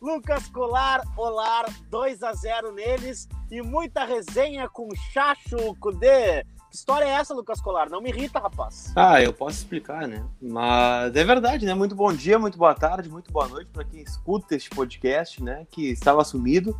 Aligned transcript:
Lucas 0.00 0.48
Colar, 0.48 1.02
Olar, 1.18 1.66
2 1.90 2.22
a 2.22 2.32
0 2.32 2.72
neles 2.72 3.28
e 3.50 3.60
muita 3.60 4.06
resenha 4.06 4.70
com 4.70 4.88
Chacho 5.12 5.76
Kudê. 5.78 6.44
Que 6.70 6.76
história 6.76 7.04
é 7.04 7.10
essa, 7.10 7.34
Lucas 7.34 7.60
Colar? 7.60 7.90
Não 7.90 8.00
me 8.00 8.08
irrita, 8.08 8.38
rapaz. 8.38 8.94
Ah, 8.96 9.20
eu 9.20 9.34
posso 9.34 9.58
explicar, 9.58 10.08
né? 10.08 10.24
Mas 10.40 11.14
é 11.14 11.24
verdade, 11.24 11.66
né? 11.66 11.74
Muito 11.74 11.94
bom 11.94 12.10
dia, 12.10 12.38
muito 12.38 12.56
boa 12.56 12.74
tarde, 12.74 13.10
muito 13.10 13.30
boa 13.30 13.48
noite 13.48 13.70
para 13.70 13.84
quem 13.84 14.00
escuta 14.00 14.56
este 14.56 14.70
podcast, 14.70 15.42
né? 15.42 15.66
Que 15.70 15.90
estava 15.90 16.24
sumido. 16.24 16.74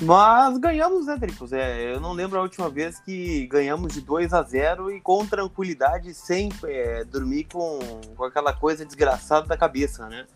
Mas 0.00 0.58
ganhamos, 0.58 1.06
né, 1.06 1.16
Tricos? 1.18 1.52
É, 1.52 1.94
eu 1.94 2.00
não 2.00 2.12
lembro 2.12 2.38
a 2.38 2.42
última 2.42 2.68
vez 2.68 2.98
que 3.00 3.46
ganhamos 3.46 3.92
de 3.92 4.00
2 4.00 4.32
a 4.32 4.42
0 4.42 4.90
e 4.90 5.00
com 5.00 5.24
tranquilidade, 5.26 6.14
sem 6.14 6.48
é, 6.64 7.04
dormir 7.04 7.44
com, 7.52 7.78
com 8.16 8.24
aquela 8.24 8.52
coisa 8.52 8.84
desgraçada 8.84 9.46
da 9.46 9.56
cabeça, 9.56 10.08
né? 10.08 10.26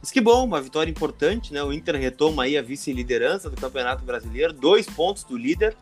Mas 0.00 0.12
que 0.12 0.20
bom, 0.20 0.44
uma 0.44 0.60
vitória 0.60 0.90
importante, 0.90 1.52
né? 1.52 1.62
O 1.62 1.72
Inter 1.72 1.96
retoma 1.96 2.44
aí 2.44 2.56
a 2.56 2.62
vice-liderança 2.62 3.50
do 3.50 3.60
Campeonato 3.60 4.04
Brasileiro, 4.04 4.52
dois 4.52 4.86
pontos 4.86 5.24
do 5.24 5.36
líder. 5.36 5.76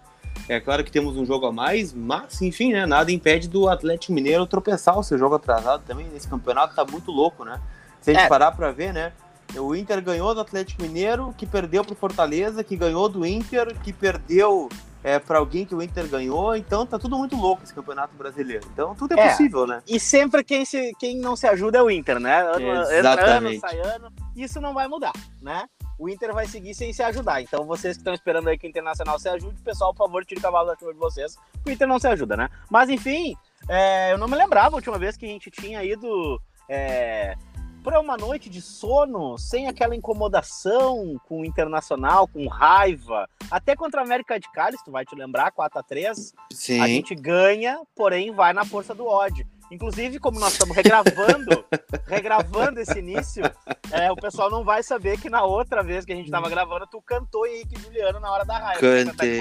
É 0.48 0.60
claro 0.60 0.82
que 0.84 0.90
temos 0.90 1.16
um 1.16 1.26
jogo 1.26 1.46
a 1.46 1.52
mais, 1.52 1.92
mas 1.92 2.40
enfim, 2.40 2.72
né? 2.72 2.86
Nada 2.86 3.10
impede 3.12 3.48
do 3.48 3.68
Atlético 3.68 4.12
Mineiro 4.12 4.46
tropeçar 4.46 4.98
o 4.98 5.02
seu 5.02 5.18
jogo 5.18 5.34
atrasado 5.34 5.82
também. 5.86 6.06
Nesse 6.08 6.28
campeonato 6.28 6.74
tá 6.74 6.84
muito 6.84 7.10
louco, 7.10 7.44
né? 7.44 7.60
Se 8.00 8.10
a 8.10 8.14
gente 8.14 8.24
é. 8.24 8.28
parar 8.28 8.52
para 8.52 8.70
ver, 8.70 8.92
né? 8.92 9.12
O 9.58 9.74
Inter 9.74 10.02
ganhou 10.02 10.34
do 10.34 10.40
Atlético 10.40 10.82
Mineiro, 10.82 11.34
que 11.36 11.46
perdeu 11.46 11.84
pro 11.84 11.94
Fortaleza, 11.94 12.64
que 12.64 12.76
ganhou 12.76 13.08
do 13.08 13.24
Inter, 13.24 13.74
que 13.80 13.92
perdeu 13.92 14.68
é, 15.02 15.18
para 15.18 15.38
alguém 15.38 15.66
que 15.66 15.74
o 15.74 15.82
Inter 15.82 16.08
ganhou. 16.08 16.56
Então 16.56 16.86
tá 16.86 16.98
tudo 16.98 17.18
muito 17.18 17.36
louco 17.36 17.62
esse 17.62 17.74
campeonato 17.74 18.14
brasileiro. 18.16 18.66
Então 18.72 18.94
tudo 18.94 19.18
é, 19.18 19.20
é 19.20 19.28
possível, 19.28 19.66
né? 19.66 19.82
E 19.86 20.00
sempre 20.00 20.42
quem, 20.42 20.64
se, 20.64 20.92
quem 20.98 21.18
não 21.18 21.36
se 21.36 21.46
ajuda 21.46 21.78
é 21.78 21.82
o 21.82 21.90
Inter, 21.90 22.18
né? 22.18 22.40
Ano, 22.40 22.90
Exatamente. 22.90 23.56
ano, 23.56 23.60
sai 23.60 23.78
ano. 23.80 24.12
Isso 24.34 24.60
não 24.60 24.72
vai 24.72 24.88
mudar, 24.88 25.12
né? 25.42 25.66
O 25.98 26.08
Inter 26.08 26.32
vai 26.32 26.46
seguir 26.46 26.74
sem 26.74 26.92
se 26.92 27.02
ajudar. 27.02 27.40
Então, 27.40 27.64
vocês 27.64 27.96
que 27.96 28.00
estão 28.00 28.14
esperando 28.14 28.48
aí 28.48 28.58
que 28.58 28.66
o 28.66 28.68
Internacional 28.68 29.18
se 29.18 29.28
ajude, 29.28 29.60
pessoal, 29.62 29.94
por 29.94 30.06
favor, 30.06 30.24
tire 30.24 30.40
o 30.40 30.42
cavalo 30.42 30.66
da 30.66 30.76
chuva 30.76 30.92
de 30.92 30.98
vocês. 30.98 31.36
O 31.64 31.70
Inter 31.70 31.86
não 31.86 32.00
se 32.00 32.08
ajuda, 32.08 32.36
né? 32.36 32.48
Mas, 32.68 32.90
enfim, 32.90 33.36
é, 33.68 34.12
eu 34.12 34.18
não 34.18 34.26
me 34.26 34.34
lembrava 34.34 34.74
a 34.74 34.76
última 34.76 34.98
vez 34.98 35.16
que 35.16 35.24
a 35.24 35.28
gente 35.28 35.50
tinha 35.52 35.84
ido 35.84 36.40
é, 36.68 37.36
para 37.84 38.00
uma 38.00 38.16
noite 38.16 38.48
de 38.48 38.62
sono, 38.62 39.36
sem 39.36 39.68
aquela 39.68 39.94
incomodação 39.94 41.20
com 41.28 41.42
o 41.42 41.44
Internacional, 41.44 42.26
com 42.26 42.48
raiva. 42.48 43.28
Até 43.50 43.76
contra 43.76 44.00
a 44.00 44.04
América 44.04 44.40
de 44.40 44.50
Cali, 44.50 44.78
tu 44.82 44.90
vai 44.90 45.04
te 45.04 45.14
lembrar, 45.14 45.52
4 45.52 45.78
a 45.78 45.82
3 45.82 46.34
Sim. 46.50 46.80
A 46.80 46.88
gente 46.88 47.14
ganha, 47.14 47.78
porém 47.94 48.32
vai 48.32 48.54
na 48.54 48.64
força 48.64 48.94
do 48.94 49.06
ódio. 49.06 49.46
Inclusive, 49.70 50.18
como 50.18 50.40
nós 50.40 50.54
estamos 50.54 50.74
regravando, 50.74 51.64
regravando 52.08 52.80
esse 52.80 52.98
início, 52.98 53.44
é, 53.92 54.10
o 54.10 54.16
pessoal 54.16 54.50
não 54.50 54.64
vai 54.64 54.82
saber 54.82 55.20
que 55.20 55.28
na 55.28 55.44
outra 55.44 55.82
vez 55.82 56.06
que 56.06 56.12
a 56.12 56.16
gente 56.16 56.26
estava 56.26 56.48
gravando, 56.48 56.86
tu 56.86 57.02
cantou 57.02 57.46
Henrique 57.46 57.78
Juliano 57.80 58.18
na 58.18 58.32
hora 58.32 58.44
da 58.46 58.58
raiva. 58.58 58.80
Cantei. 58.80 59.40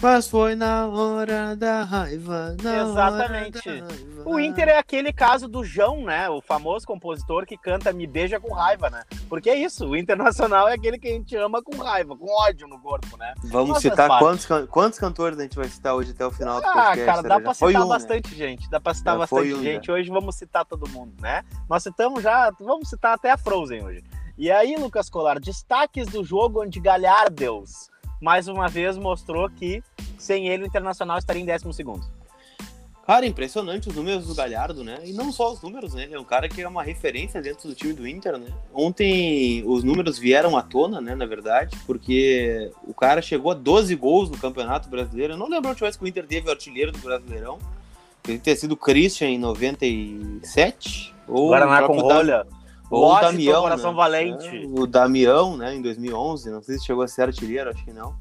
Mas 0.00 0.28
foi 0.28 0.54
na 0.54 0.86
hora 0.86 1.56
da 1.56 1.82
raiva. 1.82 2.54
Exatamente. 2.58 3.64
Da 3.64 3.86
raiva. 3.86 4.22
O 4.26 4.38
Inter 4.38 4.68
é 4.68 4.78
aquele 4.78 5.12
caso 5.12 5.48
do 5.48 5.64
João, 5.64 6.02
né? 6.04 6.28
O 6.28 6.40
famoso 6.42 6.86
compositor 6.86 7.46
que 7.46 7.56
canta 7.56 7.92
Me 7.92 8.06
Beija 8.06 8.38
com 8.38 8.52
raiva, 8.52 8.90
né? 8.90 9.04
Porque 9.28 9.48
é 9.48 9.56
isso, 9.56 9.86
o 9.86 9.96
Internacional 9.96 10.68
é 10.68 10.74
aquele 10.74 10.98
que 10.98 11.08
a 11.08 11.12
gente 11.12 11.34
ama 11.36 11.62
com 11.62 11.76
raiva, 11.76 12.16
com 12.16 12.26
ódio 12.28 12.68
no 12.68 12.78
corpo, 12.78 13.16
né? 13.16 13.34
Vamos 13.44 13.68
Nossa, 13.68 13.80
citar 13.80 14.18
quantos, 14.18 14.46
quantos 14.68 14.98
cantores 14.98 15.38
a 15.38 15.42
gente 15.42 15.56
vai 15.56 15.68
citar 15.68 15.94
hoje 15.94 16.10
até 16.10 16.26
o 16.26 16.30
final 16.30 16.60
do 16.60 16.66
ah, 16.66 16.72
podcast? 16.72 17.00
Ah, 17.00 17.06
cara, 17.06 17.22
dá 17.22 17.40
pra 17.40 17.54
citar 17.54 17.84
um, 17.84 17.88
bastante 17.88 18.30
né? 18.30 18.36
gente. 18.36 18.70
Dá 18.70 18.80
pra 18.80 18.94
citar 18.94 19.14
já 19.14 19.18
bastante 19.20 19.54
um, 19.54 19.62
gente. 19.62 19.86
Já. 19.86 19.92
Hoje 19.94 20.10
vamos 20.10 20.34
citar 20.34 20.64
todo 20.66 20.88
mundo, 20.88 21.14
né? 21.20 21.42
Nós 21.68 21.82
citamos 21.82 22.22
já, 22.22 22.50
vamos 22.60 22.90
citar 22.90 23.14
até 23.14 23.30
a 23.30 23.38
Frozen 23.38 23.84
hoje. 23.84 24.04
E 24.36 24.50
aí, 24.50 24.76
Lucas 24.76 25.08
Colar, 25.08 25.40
destaques 25.40 26.08
do 26.08 26.22
jogo 26.22 26.62
onde 26.62 26.78
Galhardeus 26.78 27.88
mais 28.20 28.48
uma 28.48 28.68
vez 28.68 28.96
mostrou 28.96 29.48
que 29.50 29.82
sem 30.18 30.48
ele 30.48 30.64
o 30.64 30.66
Internacional 30.66 31.18
estaria 31.18 31.42
em 31.42 31.46
12 31.46 31.72
segundo. 31.72 32.04
Cara, 33.06 33.24
impressionante 33.24 33.88
os 33.88 33.94
números 33.94 34.26
do 34.26 34.34
Galhardo, 34.34 34.82
né? 34.82 34.98
E 35.04 35.12
não 35.12 35.30
só 35.30 35.52
os 35.52 35.62
números, 35.62 35.94
né? 35.94 36.02
Ele 36.02 36.16
é 36.16 36.18
um 36.18 36.24
cara 36.24 36.48
que 36.48 36.60
é 36.60 36.66
uma 36.66 36.82
referência 36.82 37.40
dentro 37.40 37.68
do 37.68 37.74
time 37.74 37.92
do 37.92 38.06
Inter, 38.06 38.36
né? 38.36 38.48
Ontem 38.74 39.62
os 39.64 39.84
números 39.84 40.18
vieram 40.18 40.56
à 40.56 40.62
tona, 40.62 41.00
né? 41.00 41.14
Na 41.14 41.24
verdade, 41.24 41.78
porque 41.86 42.68
o 42.84 42.92
cara 42.92 43.22
chegou 43.22 43.52
a 43.52 43.54
12 43.54 43.94
gols 43.94 44.28
no 44.28 44.36
Campeonato 44.36 44.88
Brasileiro. 44.88 45.34
Eu 45.34 45.36
não 45.36 45.48
lembro 45.48 45.70
onde 45.70 45.78
que 45.98 46.04
o 46.04 46.08
Inter 46.08 46.26
teve 46.26 46.48
o 46.48 46.50
artilheiro 46.50 46.90
do 46.90 46.98
Brasileirão. 46.98 47.58
Ele 48.26 48.40
ter 48.40 48.56
sido 48.56 48.72
o 48.72 48.76
Christian 48.76 49.28
em 49.28 49.38
97. 49.38 51.14
Ou 51.28 51.50
Guaraná 51.50 51.86
com 51.86 52.00
rolha. 52.00 52.44
Ou 52.90 53.12
o 53.12 53.20
Damião, 53.20 53.62
Coração 53.62 53.90
né? 53.90 53.96
Valente. 53.96 54.56
É, 54.56 54.80
o 54.80 54.86
Damião, 54.86 55.56
né, 55.56 55.74
em 55.74 55.82
2011, 55.82 56.50
não 56.50 56.62
sei 56.62 56.78
se 56.78 56.84
chegou 56.84 57.02
a 57.02 57.08
ser 57.08 57.22
artilheiro, 57.22 57.70
acho 57.70 57.84
que 57.84 57.92
não. 57.92 58.14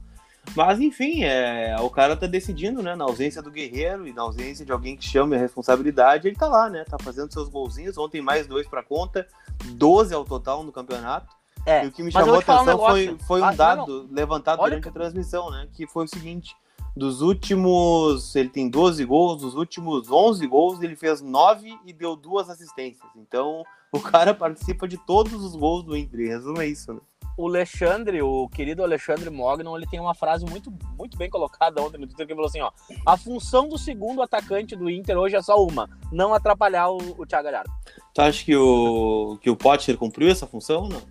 Mas, 0.55 0.79
enfim, 0.79 1.23
é, 1.23 1.75
o 1.79 1.89
cara 1.89 2.15
tá 2.15 2.27
decidindo, 2.27 2.81
né, 2.83 2.95
na 2.95 3.03
ausência 3.03 3.41
do 3.41 3.49
Guerreiro 3.49 4.07
e 4.07 4.13
na 4.13 4.21
ausência 4.21 4.65
de 4.65 4.71
alguém 4.71 4.95
que 4.95 5.03
chame 5.03 5.35
a 5.35 5.39
responsabilidade, 5.39 6.27
ele 6.27 6.35
tá 6.35 6.47
lá, 6.47 6.69
né, 6.69 6.83
tá 6.83 6.97
fazendo 6.99 7.31
seus 7.31 7.49
golzinhos, 7.49 7.97
ontem 7.97 8.21
mais 8.21 8.45
dois 8.45 8.67
pra 8.67 8.83
conta, 8.83 9.27
12 9.65 10.13
ao 10.13 10.23
total 10.23 10.63
no 10.63 10.71
campeonato. 10.71 11.33
É, 11.65 11.83
e 11.83 11.87
o 11.87 11.91
que 11.91 12.03
me 12.03 12.11
chamou 12.11 12.35
a 12.35 12.39
atenção 12.39 12.75
um 12.75 12.85
foi, 12.85 13.17
foi 13.25 13.41
um 13.41 13.45
ah, 13.45 13.53
dado 13.53 13.87
não, 13.87 14.03
não. 14.03 14.13
levantado 14.13 14.59
Olha 14.59 14.71
durante 14.71 14.83
que... 14.83 14.89
a 14.89 14.91
transmissão, 14.91 15.49
né, 15.49 15.67
que 15.73 15.87
foi 15.87 16.05
o 16.05 16.07
seguinte, 16.07 16.55
dos 16.95 17.21
últimos, 17.21 18.35
ele 18.35 18.49
tem 18.49 18.69
12 18.69 19.03
gols, 19.03 19.41
dos 19.41 19.55
últimos 19.55 20.09
11 20.09 20.47
gols 20.47 20.81
ele 20.81 20.95
fez 20.95 21.21
9 21.21 21.77
e 21.85 21.91
deu 21.91 22.15
duas 22.15 22.49
assistências. 22.49 23.09
Então, 23.17 23.63
o 23.95 24.01
cara 24.01 24.33
participa 24.33 24.87
de 24.87 24.97
todos 24.97 25.33
os 25.33 25.55
gols 25.55 25.83
do 25.83 25.95
Inter. 25.95 26.27
Resumo 26.27 26.61
é 26.61 26.67
isso, 26.67 26.93
né? 26.93 26.99
O 27.37 27.47
Alexandre, 27.47 28.21
o 28.21 28.47
querido 28.47 28.81
Alexandre 28.81 29.29
Mognon, 29.29 29.75
ele 29.75 29.87
tem 29.87 29.99
uma 29.99 30.13
frase 30.13 30.45
muito, 30.45 30.73
muito 30.97 31.17
bem 31.17 31.29
colocada 31.29 31.81
ontem 31.81 31.97
no 31.97 32.07
Twitter 32.07 32.27
que 32.27 32.33
falou 32.33 32.47
assim, 32.47 32.61
ó: 32.61 32.71
"A 33.05 33.17
função 33.17 33.67
do 33.67 33.77
segundo 33.77 34.21
atacante 34.21 34.75
do 34.75 34.89
Inter 34.89 35.17
hoje 35.17 35.35
é 35.35 35.41
só 35.41 35.61
uma, 35.61 35.89
não 36.11 36.33
atrapalhar 36.33 36.89
o, 36.89 36.97
o 37.17 37.25
Thiago 37.25 37.45
Galhardo". 37.45 37.71
Tu 38.13 38.21
acha 38.21 38.45
que 38.45 38.55
o 38.55 39.37
que 39.41 39.49
o 39.49 39.55
Potker 39.55 39.97
cumpriu 39.97 40.29
essa 40.29 40.47
função 40.47 40.83
ou 40.83 40.89
não? 40.89 41.01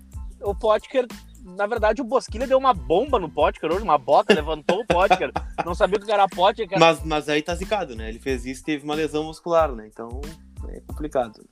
O 0.40 0.54
Potker 0.54 1.06
na 1.44 1.66
verdade, 1.66 2.00
o 2.00 2.04
Bosquilha 2.04 2.46
deu 2.46 2.56
uma 2.56 2.72
bomba 2.72 3.18
no 3.18 3.28
Potker 3.28 3.70
hoje, 3.70 3.82
uma 3.82 3.98
bota, 3.98 4.32
levantou 4.32 4.80
o 4.80 4.86
Potker. 4.86 5.30
Não 5.64 5.74
sabia 5.74 6.00
que 6.00 6.10
era 6.10 6.26
Potker. 6.26 6.78
Mas, 6.78 7.04
mas 7.04 7.28
aí 7.28 7.42
tá 7.42 7.54
zicado, 7.54 7.94
né? 7.94 8.08
Ele 8.08 8.18
fez 8.18 8.46
isso 8.46 8.62
e 8.62 8.64
teve 8.64 8.82
uma 8.82 8.94
lesão 8.94 9.24
muscular, 9.24 9.70
né? 9.70 9.86
Então 9.86 10.22
é 10.70 10.80
complicado. 10.80 11.44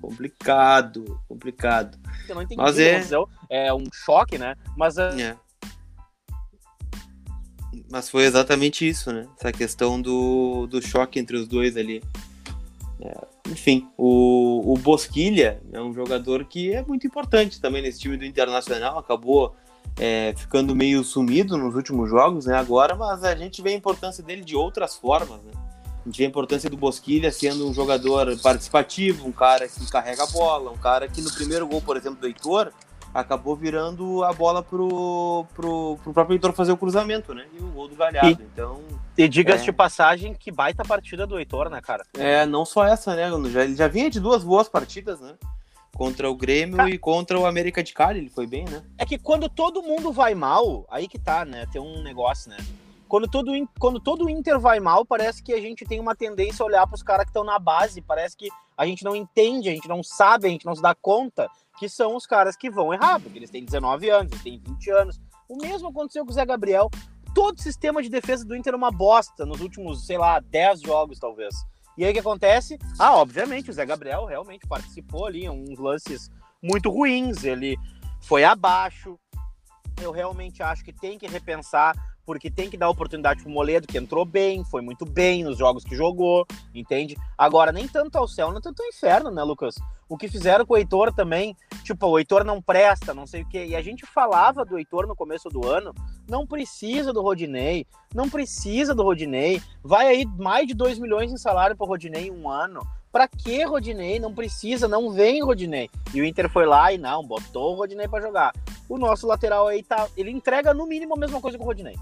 Complicado, 0.00 1.20
complicado. 1.28 1.98
Eu 2.28 2.34
não 2.34 2.42
entendi. 2.42 2.60
Mas 2.60 2.78
é... 2.78 3.02
é 3.50 3.74
um 3.74 3.84
choque, 3.92 4.38
né? 4.38 4.56
Mas 4.76 4.96
é... 4.98 5.22
é. 5.22 5.36
Mas 7.90 8.08
foi 8.08 8.24
exatamente 8.24 8.88
isso, 8.88 9.12
né? 9.12 9.26
Essa 9.38 9.52
questão 9.52 10.00
do, 10.00 10.66
do 10.66 10.80
choque 10.80 11.18
entre 11.18 11.36
os 11.36 11.46
dois 11.46 11.76
ali. 11.76 12.02
É, 13.00 13.16
enfim, 13.48 13.88
o, 13.96 14.72
o 14.72 14.78
Bosquilha 14.78 15.60
é 15.72 15.80
um 15.80 15.92
jogador 15.92 16.44
que 16.44 16.72
é 16.72 16.84
muito 16.84 17.06
importante 17.06 17.60
também 17.60 17.82
nesse 17.82 17.98
time 17.98 18.16
do 18.16 18.24
Internacional. 18.24 18.98
Acabou 18.98 19.56
é, 19.98 20.34
ficando 20.36 20.74
meio 20.74 21.02
sumido 21.02 21.56
nos 21.56 21.74
últimos 21.74 22.08
jogos, 22.10 22.46
né? 22.46 22.56
Agora, 22.56 22.94
mas 22.94 23.24
a 23.24 23.34
gente 23.34 23.60
vê 23.62 23.70
a 23.70 23.76
importância 23.76 24.22
dele 24.22 24.42
de 24.42 24.54
outras 24.54 24.96
formas, 24.96 25.42
né? 25.42 25.52
A 26.04 26.08
gente 26.08 26.18
vê 26.18 26.24
a 26.24 26.28
importância 26.28 26.70
do 26.70 26.76
Bosquilha 26.76 27.30
sendo 27.30 27.68
um 27.68 27.74
jogador 27.74 28.38
participativo, 28.40 29.26
um 29.26 29.32
cara 29.32 29.68
que 29.68 29.90
carrega 29.90 30.24
a 30.24 30.26
bola, 30.26 30.70
um 30.70 30.76
cara 30.78 31.06
que 31.06 31.20
no 31.20 31.30
primeiro 31.32 31.66
gol, 31.66 31.82
por 31.82 31.96
exemplo, 31.96 32.20
do 32.20 32.26
Heitor, 32.26 32.72
acabou 33.12 33.54
virando 33.54 34.24
a 34.24 34.32
bola 34.32 34.62
pro, 34.62 35.44
pro, 35.54 35.98
pro 36.02 36.12
próprio 36.12 36.34
Heitor 36.34 36.52
fazer 36.52 36.72
o 36.72 36.76
cruzamento, 36.76 37.34
né? 37.34 37.46
E 37.52 37.62
o 37.62 37.66
gol 37.66 37.88
do 37.88 37.96
Galhardo. 37.96 38.42
E, 38.42 38.46
então. 38.46 38.80
E 39.16 39.28
diga-se 39.28 39.62
é... 39.62 39.66
de 39.66 39.72
passagem 39.72 40.34
que 40.34 40.50
baita 40.50 40.84
partida 40.84 41.26
do 41.26 41.38
Heitor, 41.38 41.68
né, 41.68 41.80
cara? 41.82 42.04
É, 42.16 42.46
não 42.46 42.64
só 42.64 42.86
essa, 42.86 43.14
né? 43.14 43.30
Já, 43.50 43.64
ele 43.64 43.76
já 43.76 43.88
vinha 43.88 44.08
de 44.08 44.20
duas 44.20 44.42
boas 44.42 44.68
partidas, 44.68 45.20
né? 45.20 45.34
Contra 45.94 46.30
o 46.30 46.34
Grêmio 46.34 46.76
cara... 46.76 46.88
e 46.88 46.96
contra 46.96 47.38
o 47.38 47.44
América 47.44 47.82
de 47.82 47.92
Cali, 47.92 48.20
ele 48.20 48.30
foi 48.30 48.46
bem, 48.46 48.64
né? 48.64 48.82
É 48.96 49.04
que 49.04 49.18
quando 49.18 49.48
todo 49.48 49.82
mundo 49.82 50.12
vai 50.12 50.34
mal, 50.34 50.86
aí 50.90 51.06
que 51.06 51.18
tá, 51.18 51.44
né? 51.44 51.66
Tem 51.70 51.80
um 51.80 52.02
negócio, 52.02 52.48
né? 52.48 52.56
Quando 53.10 53.28
todo, 53.28 53.50
quando 53.80 53.98
todo 53.98 54.30
Inter 54.30 54.60
vai 54.60 54.78
mal, 54.78 55.04
parece 55.04 55.42
que 55.42 55.52
a 55.52 55.60
gente 55.60 55.84
tem 55.84 55.98
uma 55.98 56.14
tendência 56.14 56.62
a 56.62 56.66
olhar 56.66 56.86
para 56.86 56.94
os 56.94 57.02
caras 57.02 57.24
que 57.24 57.30
estão 57.30 57.42
na 57.42 57.58
base. 57.58 58.00
Parece 58.00 58.36
que 58.36 58.48
a 58.78 58.86
gente 58.86 59.02
não 59.02 59.16
entende, 59.16 59.68
a 59.68 59.72
gente 59.72 59.88
não 59.88 60.00
sabe, 60.00 60.46
a 60.46 60.50
gente 60.50 60.64
não 60.64 60.76
se 60.76 60.80
dá 60.80 60.94
conta 60.94 61.48
que 61.76 61.88
são 61.88 62.14
os 62.14 62.24
caras 62.24 62.56
que 62.56 62.70
vão 62.70 62.94
errar, 62.94 63.18
porque 63.20 63.36
eles 63.36 63.50
têm 63.50 63.64
19 63.64 64.08
anos, 64.08 64.30
eles 64.30 64.44
têm 64.44 64.62
20 64.64 64.90
anos. 64.92 65.20
O 65.48 65.56
mesmo 65.56 65.88
aconteceu 65.88 66.24
com 66.24 66.30
o 66.30 66.34
Zé 66.34 66.46
Gabriel. 66.46 66.88
Todo 67.34 67.58
o 67.58 67.62
sistema 67.62 68.00
de 68.00 68.08
defesa 68.08 68.44
do 68.44 68.54
Inter 68.54 68.74
é 68.74 68.76
uma 68.76 68.92
bosta 68.92 69.44
nos 69.44 69.60
últimos, 69.60 70.06
sei 70.06 70.16
lá, 70.16 70.38
10 70.38 70.80
jogos, 70.80 71.18
talvez. 71.18 71.52
E 71.98 72.04
aí 72.04 72.10
o 72.10 72.14
que 72.14 72.20
acontece? 72.20 72.78
Ah, 72.96 73.16
obviamente, 73.16 73.70
o 73.70 73.72
Zé 73.72 73.84
Gabriel 73.84 74.24
realmente 74.24 74.68
participou 74.68 75.26
ali 75.26 75.46
em 75.46 75.50
uns 75.50 75.80
lances 75.80 76.30
muito 76.62 76.88
ruins, 76.88 77.42
ele 77.42 77.76
foi 78.20 78.44
abaixo. 78.44 79.18
Eu 80.00 80.12
realmente 80.12 80.62
acho 80.62 80.84
que 80.84 80.92
tem 80.92 81.18
que 81.18 81.26
repensar 81.26 81.92
porque 82.30 82.48
tem 82.48 82.70
que 82.70 82.76
dar 82.76 82.88
oportunidade 82.88 83.42
pro 83.42 83.50
Moledo, 83.50 83.88
que 83.88 83.98
entrou 83.98 84.24
bem, 84.24 84.62
foi 84.62 84.80
muito 84.80 85.04
bem 85.04 85.42
nos 85.42 85.58
jogos 85.58 85.82
que 85.82 85.96
jogou, 85.96 86.46
entende? 86.72 87.16
Agora, 87.36 87.72
nem 87.72 87.88
tanto 87.88 88.16
ao 88.16 88.28
céu, 88.28 88.52
nem 88.52 88.60
tanto 88.60 88.80
ao 88.80 88.88
inferno, 88.88 89.32
né, 89.32 89.42
Lucas? 89.42 89.74
O 90.08 90.16
que 90.16 90.28
fizeram 90.28 90.64
com 90.64 90.74
o 90.74 90.76
Heitor 90.76 91.12
também, 91.12 91.56
tipo, 91.82 92.06
o 92.06 92.16
Heitor 92.16 92.44
não 92.44 92.62
presta, 92.62 93.12
não 93.12 93.26
sei 93.26 93.42
o 93.42 93.48
quê. 93.48 93.66
E 93.66 93.74
a 93.74 93.82
gente 93.82 94.06
falava 94.06 94.64
do 94.64 94.78
Heitor 94.78 95.08
no 95.08 95.16
começo 95.16 95.48
do 95.48 95.66
ano, 95.66 95.92
não 96.28 96.46
precisa 96.46 97.12
do 97.12 97.20
Rodinei, 97.20 97.84
não 98.14 98.30
precisa 98.30 98.94
do 98.94 99.02
Rodinei. 99.02 99.60
Vai 99.82 100.06
aí 100.06 100.24
mais 100.24 100.68
de 100.68 100.74
2 100.74 101.00
milhões 101.00 101.32
em 101.32 101.36
salário 101.36 101.76
pro 101.76 101.84
Rodinei 101.84 102.28
em 102.28 102.30
um 102.30 102.48
ano. 102.48 102.80
Pra 103.10 103.26
que 103.26 103.64
Rodinei? 103.64 104.20
Não 104.20 104.32
precisa, 104.32 104.86
não 104.86 105.10
vem 105.10 105.42
Rodinei. 105.42 105.90
E 106.14 106.20
o 106.20 106.24
Inter 106.24 106.48
foi 106.48 106.64
lá 106.64 106.92
e 106.92 106.98
não, 106.98 107.26
botou 107.26 107.72
o 107.72 107.76
Rodinei 107.76 108.06
para 108.06 108.22
jogar. 108.22 108.52
O 108.88 108.98
nosso 108.98 109.26
lateral 109.26 109.66
aí 109.66 109.82
tá. 109.82 110.08
Ele 110.16 110.30
entrega 110.30 110.72
no 110.72 110.86
mínimo 110.86 111.14
a 111.14 111.18
mesma 111.18 111.40
coisa 111.40 111.56
que 111.56 111.62
o 111.62 111.66
Rodinei. 111.66 111.96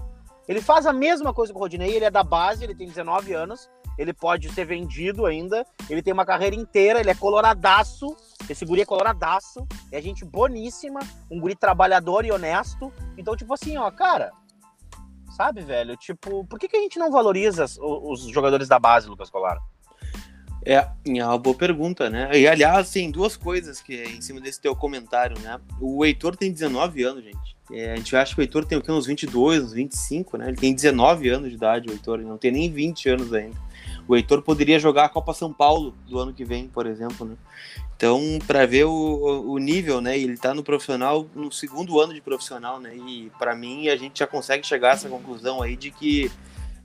Ele 0.49 0.61
faz 0.61 0.87
a 0.87 0.91
mesma 0.91 1.31
coisa 1.31 1.53
que 1.53 1.59
o 1.59 1.61
Rodinei, 1.61 1.95
ele 1.95 2.05
é 2.05 2.09
da 2.09 2.23
base, 2.23 2.63
ele 2.63 2.73
tem 2.73 2.87
19 2.87 3.33
anos, 3.33 3.69
ele 3.99 4.11
pode 4.11 4.49
ser 4.49 4.65
vendido 4.65 5.27
ainda, 5.27 5.63
ele 5.87 6.01
tem 6.01 6.11
uma 6.11 6.25
carreira 6.25 6.55
inteira, 6.55 6.99
ele 6.99 7.11
é 7.11 7.13
coloradaço, 7.13 8.17
esse 8.49 8.65
guri 8.65 8.81
é 8.81 8.85
coloradaço, 8.85 9.67
é 9.91 10.01
gente 10.01 10.25
boníssima, 10.25 11.01
um 11.29 11.39
guri 11.39 11.55
trabalhador 11.55 12.25
e 12.25 12.31
honesto. 12.31 12.91
Então, 13.15 13.35
tipo 13.35 13.53
assim, 13.53 13.77
ó, 13.77 13.91
cara, 13.91 14.31
sabe, 15.37 15.61
velho? 15.61 15.95
Tipo, 15.95 16.43
por 16.47 16.57
que, 16.57 16.67
que 16.67 16.77
a 16.77 16.81
gente 16.81 16.97
não 16.97 17.11
valoriza 17.11 17.65
os, 17.65 17.77
os 17.79 18.21
jogadores 18.31 18.67
da 18.67 18.79
base, 18.79 19.07
Lucas 19.07 19.29
Colar? 19.29 19.59
É, 20.65 20.75
é 20.75 21.25
uma 21.25 21.37
boa 21.37 21.55
pergunta, 21.55 22.09
né? 22.09 22.31
E 22.33 22.47
aliás, 22.47 22.89
tem 22.89 23.11
duas 23.11 23.37
coisas 23.37 23.81
que 23.81 24.03
em 24.03 24.19
cima 24.19 24.41
desse 24.41 24.59
teu 24.59 24.75
comentário, 24.75 25.39
né? 25.41 25.61
O 25.79 26.03
Heitor 26.03 26.35
tem 26.35 26.51
19 26.51 27.03
anos, 27.03 27.23
gente. 27.23 27.58
É, 27.71 27.91
a 27.91 27.95
gente 27.95 28.15
acha 28.15 28.33
que 28.33 28.41
o 28.41 28.43
Heitor 28.43 28.65
tem 28.65 28.77
o 28.77 28.81
quê? 28.81 28.91
Uns 28.91 29.05
22, 29.05 29.63
uns 29.63 29.73
25, 29.73 30.37
né? 30.37 30.47
Ele 30.47 30.57
tem 30.57 30.73
19 30.73 31.29
anos 31.29 31.49
de 31.49 31.55
idade, 31.55 31.89
o 31.89 31.91
Heitor, 31.91 32.19
ele 32.19 32.27
não 32.27 32.37
tem 32.37 32.51
nem 32.51 32.71
20 32.71 33.09
anos 33.09 33.33
ainda. 33.33 33.55
O 34.07 34.15
Heitor 34.15 34.41
poderia 34.41 34.79
jogar 34.79 35.05
a 35.05 35.09
Copa 35.09 35.33
São 35.33 35.53
Paulo 35.53 35.93
do 36.07 36.17
ano 36.17 36.33
que 36.33 36.43
vem, 36.43 36.67
por 36.67 36.87
exemplo, 36.87 37.27
né? 37.27 37.35
Então, 37.95 38.39
para 38.47 38.65
ver 38.65 38.85
o, 38.85 39.51
o 39.51 39.57
nível, 39.59 40.01
né? 40.01 40.17
Ele 40.17 40.35
tá 40.35 40.53
no 40.53 40.63
profissional, 40.63 41.27
no 41.35 41.51
segundo 41.51 41.99
ano 41.99 42.13
de 42.13 42.21
profissional, 42.21 42.79
né? 42.79 42.95
E 42.95 43.31
para 43.37 43.55
mim, 43.55 43.87
a 43.89 43.95
gente 43.95 44.19
já 44.19 44.25
consegue 44.25 44.65
chegar 44.65 44.91
a 44.91 44.93
essa 44.93 45.09
conclusão 45.09 45.61
aí 45.61 45.75
de 45.75 45.91
que 45.91 46.31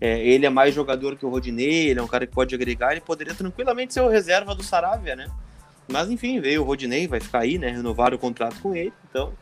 é, 0.00 0.20
ele 0.26 0.44
é 0.44 0.50
mais 0.50 0.75
jogador 0.75 1.16
que 1.16 1.25
o 1.25 1.31
Rodinei, 1.31 1.88
ele 1.88 2.00
é 2.00 2.02
um 2.02 2.08
cara 2.08 2.26
que 2.26 2.34
pode 2.34 2.54
agregar, 2.54 2.92
ele 2.92 3.00
poderia 3.00 3.34
tranquilamente 3.34 3.94
ser 3.94 4.00
o 4.00 4.08
reserva 4.08 4.54
do 4.54 4.62
Saravia, 4.62 5.16
né? 5.16 5.31
Mas 5.88 6.10
enfim, 6.10 6.40
veio 6.40 6.62
o 6.62 6.64
Rodinei, 6.64 7.06
vai 7.06 7.20
ficar 7.20 7.40
aí, 7.40 7.56
né? 7.56 7.70
Renovar 7.70 8.12
o 8.12 8.19
contrato 8.19 8.60
com 8.60 8.75
ele, 8.75 8.92
então 9.08 9.32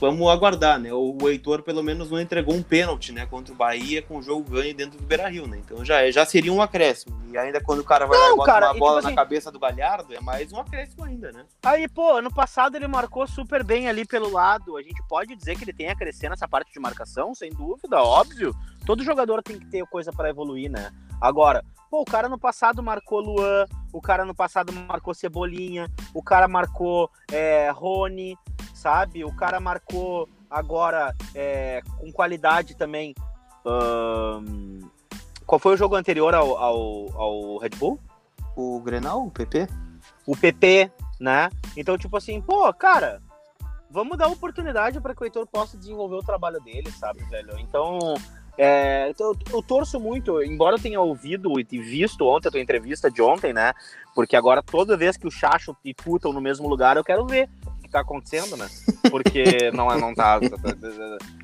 vamos 0.00 0.28
aguardar, 0.28 0.78
né? 0.78 0.92
O, 0.92 1.16
o 1.20 1.28
Heitor 1.28 1.62
pelo 1.62 1.82
menos 1.82 2.10
não 2.10 2.20
entregou 2.20 2.54
um 2.54 2.62
pênalti, 2.62 3.12
né? 3.12 3.26
Contra 3.26 3.52
o 3.52 3.56
Bahia 3.56 4.02
com 4.02 4.18
o 4.18 4.22
jogo 4.22 4.50
ganho 4.50 4.74
dentro 4.74 4.98
do 4.98 5.04
Beira 5.04 5.28
Rio, 5.28 5.46
né? 5.46 5.58
Então 5.64 5.84
já, 5.84 6.10
já 6.10 6.24
seria 6.26 6.52
um 6.52 6.60
acréscimo. 6.62 7.20
E 7.32 7.38
ainda 7.38 7.60
quando 7.62 7.80
o 7.80 7.84
cara 7.84 8.06
vai 8.06 8.18
Não, 8.18 8.26
lá 8.28 8.32
e 8.32 8.36
bota 8.36 8.52
cara, 8.52 8.66
uma 8.72 8.78
bola 8.78 8.92
tipo 8.96 9.02
na 9.02 9.08
assim- 9.08 9.16
cabeça 9.16 9.50
do 9.50 9.58
Galhardo, 9.58 10.14
é 10.14 10.20
mais 10.20 10.52
um 10.52 10.60
acréscimo 10.60 11.04
ainda, 11.04 11.32
né? 11.32 11.44
Aí, 11.64 11.88
pô, 11.88 12.12
ano 12.16 12.32
passado 12.32 12.76
ele 12.76 12.86
marcou 12.88 13.26
super 13.26 13.64
bem 13.64 13.88
ali 13.88 14.04
pelo 14.04 14.30
lado. 14.30 14.76
A 14.76 14.82
gente 14.82 15.02
pode 15.08 15.34
dizer 15.36 15.56
que 15.56 15.64
ele 15.64 15.72
tem 15.72 15.88
a 15.88 15.96
crescer 15.96 16.28
nessa 16.28 16.46
parte 16.48 16.72
de 16.72 16.80
marcação, 16.80 17.34
sem 17.34 17.50
dúvida, 17.50 18.02
óbvio. 18.02 18.54
Todo 18.84 19.04
jogador 19.04 19.42
tem 19.42 19.58
que 19.58 19.66
ter 19.66 19.84
coisa 19.86 20.12
pra 20.12 20.28
evoluir, 20.28 20.70
né? 20.70 20.90
Agora, 21.20 21.64
pô, 21.88 22.00
o 22.00 22.04
cara 22.04 22.28
no 22.28 22.36
passado 22.36 22.82
marcou 22.82 23.20
Luan, 23.20 23.64
o 23.92 24.00
cara 24.00 24.24
no 24.24 24.34
passado 24.34 24.72
marcou 24.72 25.14
Cebolinha, 25.14 25.88
o 26.12 26.20
cara 26.20 26.48
marcou 26.48 27.08
é, 27.30 27.70
Rony, 27.70 28.36
sabe? 28.82 29.24
O 29.24 29.34
cara 29.34 29.60
marcou 29.60 30.28
agora 30.50 31.14
é, 31.34 31.82
com 31.98 32.10
qualidade 32.12 32.76
também. 32.76 33.14
ahn, 33.64 34.80
Qual 35.46 35.58
foi 35.58 35.74
o 35.74 35.76
jogo 35.76 35.94
anterior 35.94 36.34
ao, 36.34 36.56
ao, 36.56 37.20
ao 37.20 37.58
Red 37.58 37.70
Bull? 37.70 37.98
O 38.56 38.80
Grenal, 38.80 39.26
o 39.26 39.30
PP? 39.30 39.68
o 40.26 40.36
PP, 40.36 40.90
né? 41.20 41.50
Então, 41.76 41.98
tipo 41.98 42.16
assim, 42.16 42.40
pô, 42.40 42.72
cara, 42.72 43.22
vamos 43.90 44.16
dar 44.16 44.28
oportunidade 44.28 45.00
para 45.00 45.14
que 45.14 45.22
o 45.22 45.24
Heitor 45.24 45.46
possa 45.46 45.76
desenvolver 45.76 46.16
o 46.16 46.22
trabalho 46.22 46.60
dele, 46.60 46.90
sabe, 46.92 47.22
velho? 47.24 47.58
Então, 47.58 47.98
é, 48.56 49.08
então, 49.10 49.28
eu, 49.28 49.56
eu 49.56 49.62
torço 49.62 49.98
muito, 49.98 50.42
embora 50.42 50.76
eu 50.76 50.82
tenha 50.82 51.00
ouvido 51.00 51.52
e 51.58 51.78
visto 51.78 52.26
ontem 52.26 52.48
a 52.48 52.50
tua 52.50 52.60
entrevista 52.60 53.10
de 53.10 53.22
ontem, 53.22 53.52
né? 53.52 53.72
Porque 54.14 54.36
agora 54.36 54.62
toda 54.62 54.96
vez 54.96 55.16
que 55.16 55.26
o 55.26 55.30
Chacho 55.30 55.76
e 55.84 55.94
Putam 55.94 56.32
no 56.32 56.40
mesmo 56.40 56.68
lugar, 56.68 56.96
eu 56.96 57.04
quero 57.04 57.26
ver 57.26 57.48
tá 57.92 58.00
acontecendo, 58.00 58.56
né? 58.56 58.68
Porque 59.10 59.44
não, 59.72 59.90
é- 59.90 59.98
não 60.00 60.14
tá, 60.14 60.40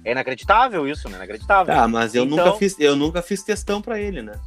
É 0.05 0.12
inacreditável 0.12 0.87
isso, 0.89 1.09
né? 1.09 1.17
Inacreditável. 1.17 1.75
Ah, 1.79 1.87
mas 1.89 2.15
eu, 2.15 2.25
Então- 2.25 2.45
nunca 2.47 2.59
fiz, 2.59 2.79
eu 2.79 2.97
nunca 2.97 3.23
fiz 3.23 3.43
testão 3.43 3.81
pra 3.83 3.99
ele, 4.00 4.23
né? 4.23 4.39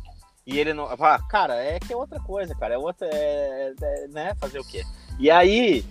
E 0.46 0.60
ele 0.60 0.74
não. 0.74 0.86
Ah, 0.86 1.20
cara, 1.30 1.56
é 1.56 1.80
que 1.80 1.94
é 1.94 1.96
outra 1.96 2.20
coisa, 2.20 2.56
cara. 2.56 2.74
É 2.74 2.78
outra. 2.78 3.08
É, 3.12 3.74
é, 3.82 4.08
né? 4.08 4.36
Fazer 4.40 4.60
o 4.60 4.64
quê? 4.64 4.84
E 5.20 5.30
aí. 5.30 5.86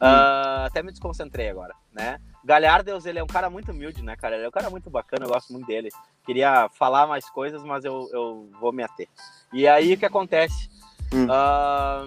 ah, 0.00 0.64
até 0.66 0.82
me 0.82 0.90
desconcentrei 0.92 1.48
agora, 1.48 1.74
né? 1.92 2.18
Galhardos, 2.44 3.06
ele 3.06 3.18
é 3.18 3.24
um 3.24 3.26
cara 3.26 3.50
muito 3.50 3.72
humilde, 3.72 4.02
né, 4.02 4.14
cara? 4.14 4.36
Ele 4.36 4.44
é 4.44 4.48
um 4.48 4.52
cara 4.52 4.70
muito 4.70 4.88
bacana, 4.88 5.24
eu 5.24 5.28
gosto 5.30 5.52
muito 5.52 5.66
dele. 5.66 5.88
Queria 6.24 6.68
falar 6.74 7.06
mais 7.08 7.28
coisas, 7.28 7.64
mas 7.64 7.84
eu, 7.84 8.08
eu 8.12 8.48
vou 8.60 8.72
me 8.72 8.84
ater. 8.84 9.08
E 9.52 9.66
aí, 9.66 9.94
o 9.94 9.98
que 9.98 10.06
acontece? 10.06 10.68
Hum. 11.12 11.26
Ah, 11.28 12.04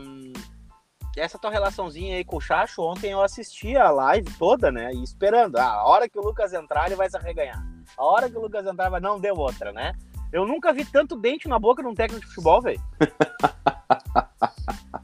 essa 1.20 1.38
tua 1.38 1.52
relaçãozinha 1.52 2.16
aí 2.18 2.24
com 2.24 2.38
o 2.38 2.42
Chacho, 2.42 2.82
ontem 2.82 3.12
eu 3.12 3.22
assisti 3.22 3.76
a 3.78 3.90
live 3.92 4.32
toda, 4.38 4.72
né? 4.72 4.92
E 4.94 5.04
esperando. 5.04 5.58
Ah, 5.58 5.66
a 5.74 5.86
hora 5.88 6.10
que 6.10 6.18
o 6.18 6.22
Lucas 6.22 6.54
entrar, 6.54 6.88
ele 6.88 6.96
vai 6.96 7.10
se 7.10 7.18
arreganhar. 7.18 7.62
A 7.98 8.04
hora 8.06 8.30
que 8.30 8.38
o 8.38 8.42
Lucas 8.42 8.66
entrar, 8.66 8.90
vai... 8.90 9.00
não 9.00 9.20
deu 9.20 9.36
outra, 9.36 9.72
né? 9.72 9.94
Eu 10.32 10.46
nunca 10.46 10.72
vi 10.72 10.86
tanto 10.86 11.16
dente 11.16 11.48
na 11.48 11.58
boca 11.58 11.82
de 11.82 11.88
um 11.88 11.96
técnico 11.96 12.22
de 12.22 12.28
futebol, 12.28 12.62
velho. 12.62 12.80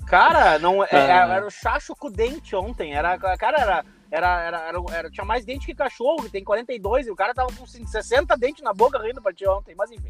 Cara, 0.07 0.59
não, 0.59 0.83
é- 0.83 0.87
Ah. 0.91 1.35
era 1.35 1.45
o 1.47 1.51
Chacho 1.51 1.95
com 1.95 2.11
dente 2.11 2.55
ontem. 2.55 2.93
Era, 2.93 3.17
cara, 3.17 3.57
era, 3.59 3.85
era, 4.11 4.41
era, 4.43 4.57
era- 4.67 4.83
era- 4.91 5.11
tinha 5.11 5.25
mais 5.25 5.43
dente 5.43 5.65
que 5.65 5.73
cachorro, 5.75 6.23
que 6.23 6.29
tem 6.29 6.43
42, 6.43 7.07
e 7.07 7.11
o 7.11 7.15
cara 7.15 7.33
tava 7.33 7.51
com 7.53 7.65
60 7.65 8.37
dentes 8.37 8.63
na 8.63 8.73
boca 8.73 9.01
rindo 9.01 9.21
pra 9.21 9.33
ti 9.33 9.47
ontem. 9.47 9.73
Mas 9.75 9.91
enfim. 9.91 10.07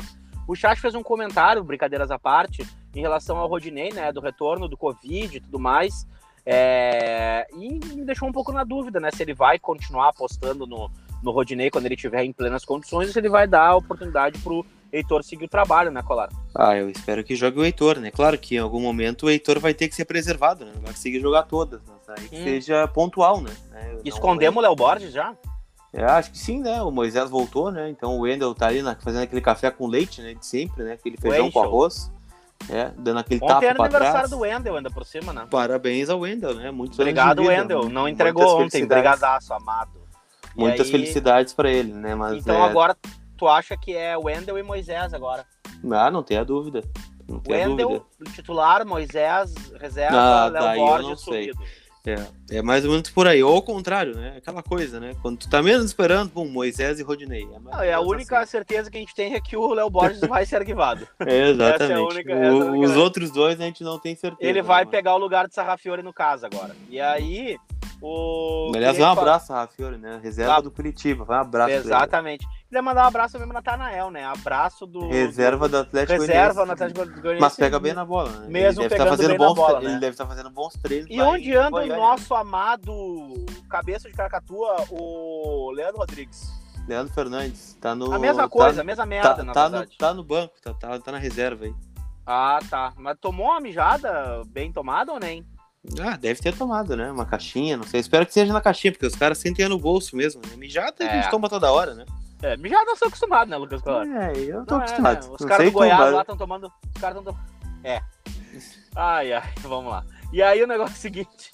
O 0.48 0.56
Chacho 0.56 0.82
fez 0.82 0.94
um 0.94 1.02
comentário, 1.02 1.64
brincadeiras 1.64 2.12
à 2.12 2.20
parte, 2.20 2.68
em 2.96 3.02
relação 3.02 3.38
ao 3.38 3.48
Rodinei, 3.48 3.92
né? 3.92 4.12
Do 4.12 4.22
retorno 4.22 4.68
do 4.68 4.78
Covid 4.78 5.38
e 5.38 5.40
tudo 5.42 5.60
mais. 5.60 6.08
É, 6.46 7.48
e 7.54 7.70
me 7.96 8.06
deixou 8.06 8.28
um 8.28 8.32
pouco 8.32 8.52
na 8.52 8.64
dúvida, 8.64 9.00
né? 9.00 9.10
Se 9.12 9.22
ele 9.24 9.34
vai 9.34 9.60
continuar 9.60 10.10
apostando 10.10 10.66
no, 10.66 10.90
no 11.22 11.32
Rodinei 11.32 11.70
quando 11.70 11.86
ele 11.86 11.96
estiver 11.96 12.24
em 12.24 12.32
plenas 12.32 12.64
condições, 12.64 13.08
ou 13.08 13.14
se 13.14 13.20
ele 13.20 13.30
vai 13.30 13.48
dar 13.48 13.68
a 13.70 13.76
oportunidade 13.76 14.40
pro 14.40 14.66
Heitor 14.94 15.24
seguir 15.24 15.46
o 15.46 15.50
trabalho, 15.50 15.92
né, 15.92 16.02
Colar? 16.02 16.30
Ah, 16.56 16.76
eu 16.78 16.90
espero 16.90 17.24
que 17.24 17.36
jogue 17.36 17.60
o 17.60 17.66
Heitor, 17.66 18.00
né? 18.00 18.12
Claro 18.12 18.38
que 18.38 18.56
em 18.56 18.60
algum 18.60 18.80
momento 18.80 19.26
o 19.26 19.30
Heitor 19.30 19.60
vai 19.60 19.74
ter 19.74 19.90
que 19.90 19.96
ser 19.96 20.06
preservado, 20.06 20.64
né? 20.64 20.72
Não 20.74 20.82
vai 20.84 20.94
conseguir 20.94 21.20
jogar 21.20 21.44
todas, 21.44 21.82
mas 21.88 22.08
aí 22.18 22.30
que 22.30 22.36
Hum. 22.40 22.44
seja 22.44 22.88
pontual, 22.88 23.42
né? 23.42 23.52
É, 23.74 23.94
eu 23.94 24.02
Escondemos 24.06 24.58
o 24.58 24.62
Léo 24.62 24.76
Borges 24.76 25.12
já? 25.12 25.36
É, 25.92 26.04
acho 26.04 26.32
que 26.32 26.38
sim, 26.38 26.60
né? 26.60 26.82
O 26.82 26.92
Moisés 26.92 27.30
voltou, 27.30 27.72
né? 27.72 27.90
Então 27.90 28.18
o 28.18 28.22
Wendel 28.22 28.54
tá 28.54 28.68
ali 28.68 28.82
na- 28.82 28.96
fazendo 28.96 29.24
aquele 29.24 29.42
café 29.42 29.72
com 29.72 29.88
leite, 29.88 30.22
né? 30.22 30.34
De 30.34 30.46
sempre, 30.46 30.84
né? 30.84 30.94
Aquele 30.94 31.18
feijão 31.18 31.50
com 31.52 31.60
arroz. 31.62 32.12
É, 32.70 32.92
dando 32.98 33.20
aquele 33.20 33.40
Ontem 33.44 33.48
tapa 33.54 33.66
era 33.66 33.80
aniversário 33.80 34.14
trás. 34.14 34.30
do 34.32 34.40
Wendel 34.40 34.76
ainda 34.78 34.90
por 34.90 35.06
cima, 35.06 35.32
né? 35.32 35.46
Parabéns 35.52 36.10
ao 36.10 36.20
Wendel, 36.20 36.56
né? 36.56 36.72
Muitos 36.72 36.98
Obrigado, 36.98 37.42
vida, 37.44 37.54
Wendel. 37.54 37.90
Não 37.90 38.04
muitas 38.04 38.14
entregou 38.14 38.44
ontem. 38.56 38.70
felicidades. 38.72 39.04
Brigadaço, 39.04 39.54
amado. 39.54 39.92
E 40.56 40.60
Muitas 40.62 40.86
aí- 40.88 40.92
felicidades 40.92 41.54
pra 41.54 41.70
ele, 41.70 41.94
né? 41.94 42.16
Mas 42.16 42.38
Então 42.42 42.56
é... 42.56 42.68
agora 42.70 42.98
tu 43.38 43.48
acha 43.48 43.78
que 43.78 43.96
é 43.96 44.18
Wendel 44.18 44.58
e 44.58 44.64
Moisés 44.64 45.14
agora. 45.14 45.46
Ah, 45.92 46.10
não 46.10 46.24
tenha 46.24 46.44
dúvida. 46.44 46.82
Não 47.28 47.40
tenha 47.40 47.68
dúvida. 47.68 47.88
Wendel, 47.88 48.06
titular, 48.34 48.86
Moisés, 48.86 49.54
reserva, 49.80 50.18
Ah, 50.18 50.46
Léo 50.48 50.64
eu 50.64 50.76
Borges 50.86 51.20
subido. 51.22 51.60
É, 52.06 52.58
é 52.58 52.62
mais 52.62 52.86
ou 52.86 52.92
menos 52.92 53.10
por 53.10 53.28
aí. 53.28 53.42
Ou 53.44 53.56
ao 53.56 53.62
contrário, 53.62 54.16
né? 54.16 54.36
Aquela 54.38 54.62
coisa, 54.62 55.00
né? 55.00 55.14
Quando 55.22 55.38
tu 55.40 55.50
tá 55.50 55.62
menos 55.64 55.86
esperando, 55.86 56.30
bom, 56.32 56.48
Moisés 56.48 57.00
e 57.00 57.04
Rodinei. 57.04 57.44
É, 57.44 57.60
Não, 57.60 57.82
é 57.84 57.94
a 57.94 58.00
única 58.00 58.40
assim. 58.40 58.52
certeza 58.52 58.92
que 58.92 58.98
a 58.98 59.00
gente 59.00 59.16
tem 59.16 59.34
é 59.34 59.42
que 59.42 59.58
o 59.58 59.74
Léo 59.74 59.90
Borges 59.90 60.20
vai 60.28 60.46
ser 60.46 60.58
arquivado. 60.58 61.08
É, 61.20 61.50
exatamente. 61.50 61.92
É 61.94 62.00
única- 62.00 62.34
O- 62.36 62.76
é 62.84 62.88
Os 62.88 62.96
outros 62.96 63.32
dois 63.32 63.60
a 63.60 63.64
gente 63.64 63.84
não 63.84 63.98
tem 64.00 64.16
certeza. 64.16 64.48
Ele 64.50 64.62
vai 64.62 64.86
né? 64.86 64.92
pegar 64.92 65.16
o 65.16 65.18
lugar 65.18 65.48
de 65.48 65.56
Sarrafiore 65.56 66.02
no 66.04 66.14
caso 66.14 66.46
agora. 66.46 66.76
E 66.90 67.00
aí, 67.00 67.58
o. 68.02 68.72
Aliás, 68.76 69.00
um 69.00 69.06
abraço, 69.06 69.54
Rafiori, 69.54 69.98
né? 69.98 70.20
Reserva 70.22 70.56
Ah. 70.58 70.62
do 70.62 70.72
Curitiba. 70.72 71.24
Vai 71.26 71.38
um 71.38 71.42
abraço. 71.42 71.72
Exatamente. 71.74 72.46
Queria 72.68 72.82
mandar 72.82 73.06
um 73.06 73.08
abraço 73.08 73.38
mesmo 73.38 73.54
na 73.54 73.60
Natanael, 73.60 74.12
né? 74.12 74.26
Abraço 74.26 74.86
do. 74.86 75.08
Reserva 75.08 75.70
do 75.70 75.78
Atlético 75.78 76.20
Reserva 76.22 76.66
no 76.66 76.72
Atlético 76.74 77.06
Goianiense. 77.06 77.42
Mas 77.42 77.56
pega 77.56 77.80
bem 77.80 77.94
na 77.94 78.06
bola, 78.06 78.30
né? 78.30 78.48
Mesmo 78.48 78.82
ele 78.82 78.90
deve 78.90 78.90
pegando 78.90 79.06
tá 79.06 79.12
fazendo 79.18 79.30
bem 79.30 79.38
na 79.40 79.46
bons, 79.46 79.56
bola, 79.56 79.80
né? 79.82 79.90
Ele 79.92 80.00
deve 80.00 80.12
estar 80.12 80.26
fazendo 80.26 80.50
bons 80.50 80.74
treinos. 80.82 81.08
E 81.10 81.22
onde 81.22 81.56
anda 81.56 81.78
o 81.78 81.88
nosso 81.88 82.34
amado 82.36 82.94
cabeça 83.70 84.10
de 84.10 84.16
Caracatua, 84.16 84.86
o 84.92 85.72
Leandro 85.72 85.98
Rodrigues? 85.98 86.50
Leandro 86.88 87.14
Fernandes. 87.14 87.76
Tá 87.82 87.96
no. 87.96 88.14
A 88.14 88.20
mesma 88.20 88.44
tá- 88.44 88.50
coisa, 88.50 88.82
a 88.82 88.84
mesma 88.84 89.06
merda, 89.06 89.36
Tá, 89.36 89.44
na 89.44 89.54
tá 89.54 89.70
no, 89.70 89.86
tá 89.98 90.14
no 90.14 90.24
banco, 90.24 90.54
tá, 90.62 90.74
tá, 90.74 91.00
tá 91.00 91.12
na 91.12 91.18
reserva 91.18 91.66
aí. 91.66 91.74
Ah, 92.28 92.60
tá. 92.70 92.94
Mas 92.98 93.18
tomou 93.20 93.48
uma 93.48 93.60
mijada 93.60 94.42
bem 94.48 94.72
tomada 94.72 95.12
ou 95.12 95.20
nem? 95.20 95.46
Ah, 96.02 96.18
deve 96.18 96.40
ter 96.42 96.56
tomado, 96.56 96.96
né? 96.96 97.12
Uma 97.12 97.26
caixinha, 97.26 97.78
não 97.78 97.84
sei. 97.86 98.00
Espero 98.00 98.26
que 98.26 98.34
seja 98.34 98.52
na 98.54 98.62
caixinha, 98.62 98.92
porque 98.92 99.06
os 99.06 99.16
caras 99.16 99.38
sentem 99.38 99.68
no 99.70 99.78
bolso 99.80 100.16
mesmo, 100.16 100.42
né? 100.50 100.56
Mijada 100.58 100.96
a 101.00 101.04
É. 101.06 101.22
gente 101.22 101.32
toma 101.32 101.50
toda 101.50 101.72
hora, 101.72 101.94
né? 101.94 102.06
É, 102.42 102.56
já 102.58 102.86
não 102.86 102.96
sou 102.96 103.08
acostumado, 103.08 103.50
né, 103.50 103.58
Lucas 103.58 103.82
Colar? 103.82 104.06
É, 104.06 104.34
eu 104.38 104.66
tô 104.66 104.76
Não 104.76 104.82
é, 104.82 104.86
acostumado. 104.86 105.28
né? 105.28 105.36
Os 105.40 105.46
caras 105.46 105.66
do 105.66 105.72
Goiás 105.72 105.98
tu, 105.98 106.04
mas- 106.04 106.14
lá 106.14 106.22
estão 106.22 106.38
tomando. 106.38 106.72
Os 106.96 107.02
caras 107.02 107.18
estão. 107.18 107.38
É. 107.84 108.02
Ai, 108.96 109.34
ai, 109.34 109.54
vamos 109.64 109.92
lá. 109.92 110.04
E 110.34 110.42
aí 110.44 110.62
o 110.64 110.68
negócio 110.68 110.94
é 110.94 110.98
o 110.98 111.00
seguinte. 111.02 111.52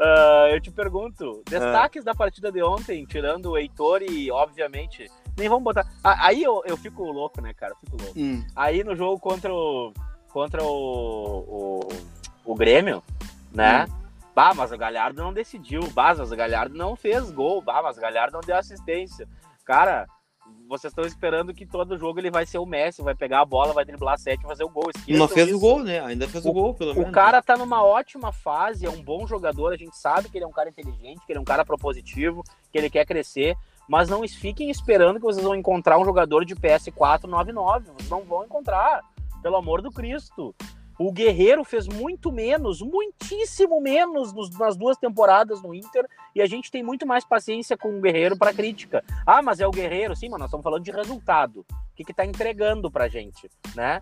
ah, 0.00 0.48
eu 0.52 0.60
te 0.60 0.70
pergunto, 0.70 1.42
destaques 1.48 2.04
da 2.04 2.14
partida 2.14 2.50
de 2.50 2.62
ontem, 2.62 3.04
tirando 3.06 3.50
o 3.50 3.56
Heitor 3.58 4.02
e, 4.02 4.30
obviamente, 4.30 5.10
nem 5.38 5.48
vamos 5.48 5.64
botar. 5.64 5.86
Ah, 6.02 6.26
aí 6.26 6.42
eu, 6.42 6.62
eu 6.66 6.76
fico 6.76 7.04
louco, 7.04 7.40
né, 7.40 7.52
cara? 7.54 7.72
Eu 7.72 7.76
fico 7.78 7.96
louco. 8.02 8.18
Hum. 8.18 8.44
Aí 8.56 8.82
no 8.84 8.96
jogo 8.96 9.18
contra 9.20 9.52
o. 9.52 9.92
Contra 10.32 10.62
o. 10.64 11.88
O, 12.44 12.52
o 12.52 12.54
Grêmio, 12.54 13.02
né? 13.54 13.86
Bah, 14.34 14.52
mas 14.52 14.72
o 14.72 14.76
Galhardo 14.76 15.22
não 15.22 15.32
decidiu. 15.32 15.88
Bah, 15.92 16.14
mas 16.14 16.32
o 16.32 16.36
Galhardo 16.36 16.76
não 16.76 16.96
fez 16.96 17.30
gol. 17.30 17.62
Bah, 17.62 17.82
mas 17.82 17.96
o 17.96 18.00
Galhardo 18.00 18.34
não 18.34 18.40
deu 18.40 18.56
assistência. 18.56 19.28
Cara, 19.64 20.06
vocês 20.68 20.90
estão 20.90 21.04
esperando 21.04 21.54
que 21.54 21.64
todo 21.64 21.96
jogo 21.96 22.18
ele 22.18 22.30
vai 22.30 22.44
ser 22.44 22.58
o 22.58 22.66
Messi, 22.66 23.02
vai 23.02 23.14
pegar 23.14 23.40
a 23.40 23.44
bola, 23.44 23.72
vai 23.72 23.84
driblar 23.84 24.18
sete 24.18 24.42
e 24.42 24.46
fazer 24.46 24.64
o 24.64 24.68
gol. 24.68 24.90
Esqueçam 24.94 25.18
Não 25.18 25.28
fez 25.28 25.48
isso. 25.48 25.56
o 25.56 25.60
gol, 25.60 25.84
né? 25.84 26.00
Ainda 26.00 26.26
fez 26.26 26.44
o, 26.44 26.52
gol, 26.52 26.74
pelo 26.74 26.94
menos. 26.94 27.08
O 27.08 27.12
cara 27.12 27.40
tá 27.40 27.56
numa 27.56 27.82
ótima 27.84 28.32
fase, 28.32 28.84
é 28.84 28.90
um 28.90 29.02
bom 29.02 29.26
jogador, 29.26 29.72
a 29.72 29.76
gente 29.76 29.96
sabe 29.96 30.28
que 30.28 30.36
ele 30.36 30.44
é 30.44 30.48
um 30.48 30.52
cara 30.52 30.68
inteligente, 30.68 31.24
que 31.24 31.32
ele 31.32 31.38
é 31.38 31.40
um 31.40 31.44
cara 31.44 31.64
propositivo, 31.64 32.42
que 32.72 32.78
ele 32.78 32.90
quer 32.90 33.06
crescer, 33.06 33.56
mas 33.88 34.08
não 34.08 34.26
fiquem 34.26 34.70
esperando 34.70 35.16
que 35.20 35.26
vocês 35.26 35.44
vão 35.44 35.54
encontrar 35.54 35.98
um 35.98 36.04
jogador 36.04 36.44
de 36.44 36.56
PS4 36.56 37.24
99, 37.24 37.90
vocês 37.96 38.10
não 38.10 38.24
vão 38.24 38.44
encontrar, 38.44 39.02
pelo 39.42 39.56
amor 39.56 39.82
do 39.82 39.90
Cristo. 39.90 40.54
O 40.98 41.10
Guerreiro 41.12 41.64
fez 41.64 41.88
muito 41.88 42.30
menos, 42.30 42.80
muitíssimo 42.80 43.80
menos 43.80 44.32
nos- 44.32 44.50
nas 44.58 44.76
duas 44.76 44.96
temporadas 44.96 45.60
no 45.62 45.74
Inter, 45.74 46.06
e 46.34 46.40
a 46.40 46.46
gente 46.46 46.70
tem 46.70 46.82
muito 46.82 47.06
mais 47.06 47.24
paciência 47.24 47.76
com 47.76 47.96
o 47.96 48.00
Guerreiro 48.00 48.36
para 48.36 48.52
crítica. 48.54 49.02
Ah, 49.26 49.42
mas 49.42 49.58
é 49.60 49.66
o 49.66 49.70
Guerreiro, 49.70 50.14
sim, 50.14 50.28
mas 50.28 50.38
nós 50.38 50.48
estamos 50.48 50.62
falando 50.62 50.82
de 50.84 50.90
resultado. 50.92 51.60
O 51.70 51.96
que 51.96 52.04
que 52.04 52.14
tá 52.14 52.24
entregando 52.24 52.90
pra 52.90 53.08
gente, 53.08 53.50
né? 53.74 54.00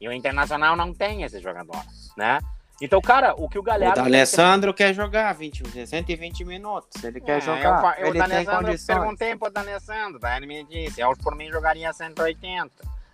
E 0.00 0.08
o 0.08 0.12
Internacional 0.12 0.74
não 0.76 0.92
tem 0.92 1.22
esse 1.22 1.38
jogador, 1.40 1.80
né? 2.16 2.40
Então, 2.80 3.00
cara, 3.00 3.34
o 3.36 3.48
que 3.48 3.56
o 3.58 3.60
O 3.60 3.64
Galhardo... 3.64 4.02
D'Alessandro 4.02 4.74
quer 4.74 4.92
jogar 4.92 5.32
20, 5.34 5.86
120 5.86 6.44
minutos. 6.44 7.04
Ele 7.04 7.20
quer 7.20 7.38
É, 7.38 7.40
jogar. 7.40 7.96
Eu, 8.00 8.06
eu, 8.06 8.10
ele 8.10 8.18
tem 8.18 8.28
D'Alessandro, 8.28 8.64
condições. 8.66 8.98
perguntei 8.98 9.36
pro 9.36 9.50
D'Alessandro, 9.50 10.18
daí 10.18 10.38
ele 10.38 10.46
me 10.46 10.64
disse, 10.64 11.00
eu 11.00 11.12
por 11.22 11.36
mim 11.36 11.48
jogaria 11.48 11.92
180. 11.92 12.72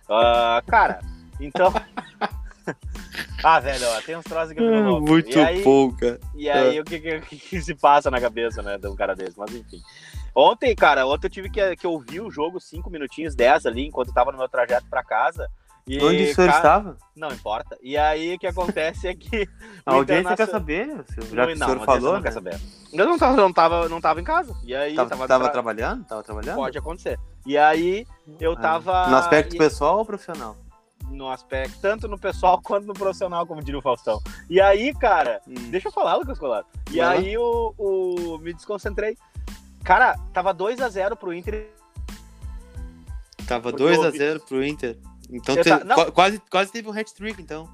Ah, 0.09 0.63
cara, 0.65 1.01
então... 1.39 1.71
ah, 3.43 3.59
velho, 3.59 3.87
ó, 3.89 4.01
tem 4.01 4.15
uns 4.15 4.23
troços 4.23 4.53
que 4.53 4.59
eu 4.59 4.65
fico 4.65 4.87
louco. 4.89 5.07
É, 5.07 5.09
Muito 5.09 5.37
e 5.37 5.41
aí, 5.41 5.63
pouca. 5.63 6.19
E 6.35 6.49
aí, 6.49 6.79
o 6.79 6.83
que, 6.83 6.99
que, 6.99 7.15
o 7.17 7.21
que 7.21 7.37
que 7.37 7.61
se 7.61 7.75
passa 7.75 8.09
na 8.11 8.19
cabeça, 8.19 8.61
né, 8.61 8.77
de 8.77 8.87
um 8.87 8.95
cara 8.95 9.15
desse? 9.15 9.37
Mas 9.37 9.53
enfim. 9.53 9.81
Ontem, 10.35 10.75
cara, 10.75 11.05
ontem 11.07 11.27
eu 11.27 11.31
tive 11.31 11.49
que, 11.49 11.75
que 11.75 11.87
ouvir 11.87 12.21
o 12.21 12.31
jogo 12.31 12.59
5 12.59 12.89
minutinhos, 12.89 13.35
10 13.35 13.65
ali, 13.65 13.87
enquanto 13.87 14.09
eu 14.09 14.13
tava 14.13 14.31
no 14.31 14.37
meu 14.37 14.47
trajeto 14.47 14.85
pra 14.89 15.03
casa. 15.03 15.49
E, 15.87 15.97
Onde 16.03 16.23
o 16.23 16.35
senhor 16.35 16.47
cara, 16.47 16.57
estava? 16.57 16.97
Não 17.15 17.29
importa. 17.29 17.75
E 17.81 17.97
aí, 17.97 18.35
o 18.35 18.39
que 18.39 18.45
acontece 18.45 19.07
é 19.07 19.15
que. 19.15 19.49
A 19.83 19.95
audiência 19.95 20.35
quer 20.35 20.47
saber, 20.47 20.87
já 20.87 21.23
que 21.25 21.33
Não, 21.35 21.45
o 21.45 21.55
senhor 21.57 21.75
não, 21.77 21.83
falou, 21.85 22.13
não 22.13 22.21
quer 22.21 22.27
né? 22.29 22.31
saber. 22.33 22.59
Eu 22.93 23.05
não 23.07 23.17
tava, 23.17 23.35
não 23.37 23.51
tava, 23.51 23.89
não 23.89 23.99
tava 23.99 24.21
em 24.21 24.23
casa. 24.23 24.55
E 24.63 24.75
aí, 24.75 24.93
Tava, 24.93 25.09
tava, 25.09 25.27
tava 25.27 25.43
tra- 25.45 25.53
trabalhando? 25.53 26.05
Tava 26.05 26.21
trabalhando? 26.23 26.57
Pode 26.57 26.77
acontecer. 26.77 27.17
E 27.43 27.57
aí, 27.57 28.05
eu 28.39 28.53
Ah, 28.53 28.55
tava. 28.57 29.07
No 29.09 29.17
aspecto 29.17 29.55
e- 29.55 29.57
pessoal 29.57 29.97
ou 29.97 30.05
profissional? 30.05 30.55
No 31.09 31.29
aspecto, 31.29 31.79
tanto 31.81 32.07
no 32.07 32.17
pessoal 32.17 32.59
quanto 32.63 32.85
no 32.87 32.93
profissional, 32.93 33.45
como 33.45 33.61
diria 33.63 33.79
o 33.79 33.81
Faustão. 33.81 34.21
E 34.49 34.59
aí, 34.61 34.93
cara, 34.93 35.41
Hum. 35.47 35.53
deixa 35.69 35.87
eu 35.87 35.91
falar, 35.91 36.15
Lucas 36.15 36.37
Colar. 36.39 36.63
E 36.91 37.01
aí, 37.01 37.37
o, 37.37 37.73
o- 37.77 38.37
me 38.39 38.53
desconcentrei. 38.53 39.17
Cara, 39.83 40.17
tava 40.33 40.53
2x0 40.53 41.15
pro 41.15 41.33
Inter. 41.33 41.69
Tava 43.47 43.71
Porque 43.71 43.81
eu 43.83 43.87
2x0 43.89 44.39
pro 44.47 44.63
Inter. 44.63 44.97
Então 45.31 45.55
te- 45.55 45.69
qua- 45.95 46.11
quase, 46.11 46.41
quase 46.49 46.71
teve 46.71 46.89
um 46.89 46.91
hat-trick, 46.97 47.41
então. 47.41 47.69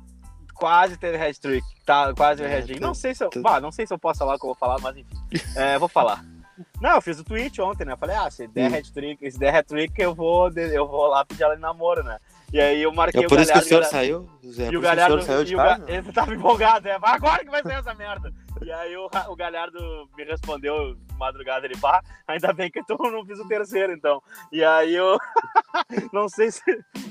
Quase 0.54 0.98
teve 0.98 1.18
hat-trick. 1.18 1.66
Tá, 1.86 2.14
quase 2.14 2.44
É, 2.44 2.58
hat-trick. 2.58 2.80
tá- 2.80 2.88
Não 2.88 2.94
sei 2.94 3.14
se 3.14 3.24
eu. 3.24 3.30
tá- 3.30 3.42
Bah, 3.42 3.60
não 3.60 3.72
sei 3.72 3.86
se 3.86 3.94
eu 3.94 4.00
posso 4.00 4.20
falar 4.20 4.36
o 4.36 4.40
que 4.40 4.46
eu 4.46 4.50
vou 4.50 4.56
falar, 4.56 4.80
mas 4.80 4.96
enfim. 4.98 5.16
É, 5.56 5.78
vou 5.78 5.88
falar. 5.90 6.24
Não, 6.80 6.92
eu 6.96 7.02
fiz 7.02 7.20
o 7.20 7.24
tweet 7.24 7.62
ontem, 7.62 7.84
né? 7.84 7.92
Eu 7.94 7.98
falei, 7.98 8.16
ah, 8.16 8.32
se 8.32 8.48
der 8.48 8.72
Hum. 8.72 8.76
hat-trick, 8.78 9.30
se 9.32 9.38
der 9.38 9.54
hat-trick, 9.56 9.94
eu 10.02 10.16
vou, 10.16 10.50
eu 10.52 10.88
vou 10.88 11.08
lá 11.08 11.26
pedir 11.26 11.44
ela 11.44 11.56
em 11.56 11.60
namoro, 11.60 12.02
né? 12.04 12.18
E 12.54 12.60
aí 12.62 12.82
eu 12.84 12.94
marquei 12.94 13.24
É 13.24 13.28
por 13.28 13.38
o 13.38 13.42
isso 13.42 13.52
que 13.52 13.58
o 13.58 13.62
Galhardo, 13.62 13.68
senhor 13.68 13.82
Galhardo- 13.82 13.92
saiu? 13.92 14.30
É 14.64 14.66
por 14.66 14.74
E 14.74 14.76
o 14.76 14.80
o 14.80 14.82
Galhardo. 14.82 15.14
senhor 15.22 15.26
saiu 15.26 15.44
de 15.44 15.54
e 15.54 15.56
o 15.56 15.58
casa? 15.60 15.84
Ele 15.92 16.14
tava 16.14 16.34
empolgado, 16.34 16.88
é. 16.88 16.98
Agora 17.02 17.44
que 17.44 17.52
vai 17.52 17.62
ser 17.64 17.74
essa 17.74 17.94
merda. 17.94 18.32
E 18.62 18.72
aí 18.72 18.96
o, 18.96 19.10
o 19.30 19.36
Galhardo 19.36 19.80
me 20.16 20.24
respondeu 20.24 20.96
de 20.96 21.18
madrugada, 21.18 21.66
ele, 21.66 21.78
pá, 21.78 22.02
ainda 22.26 22.54
bem 22.54 22.72
que 22.72 22.80
eu 22.80 22.98
não 23.12 23.26
fiz 23.26 23.38
o 23.40 23.48
terceiro, 23.48 23.92
então. 23.94 24.22
E 24.52 24.64
aí 24.64 24.96
eu. 24.96 25.18
não 26.14 26.30
sei 26.30 26.52
se. 26.52 26.62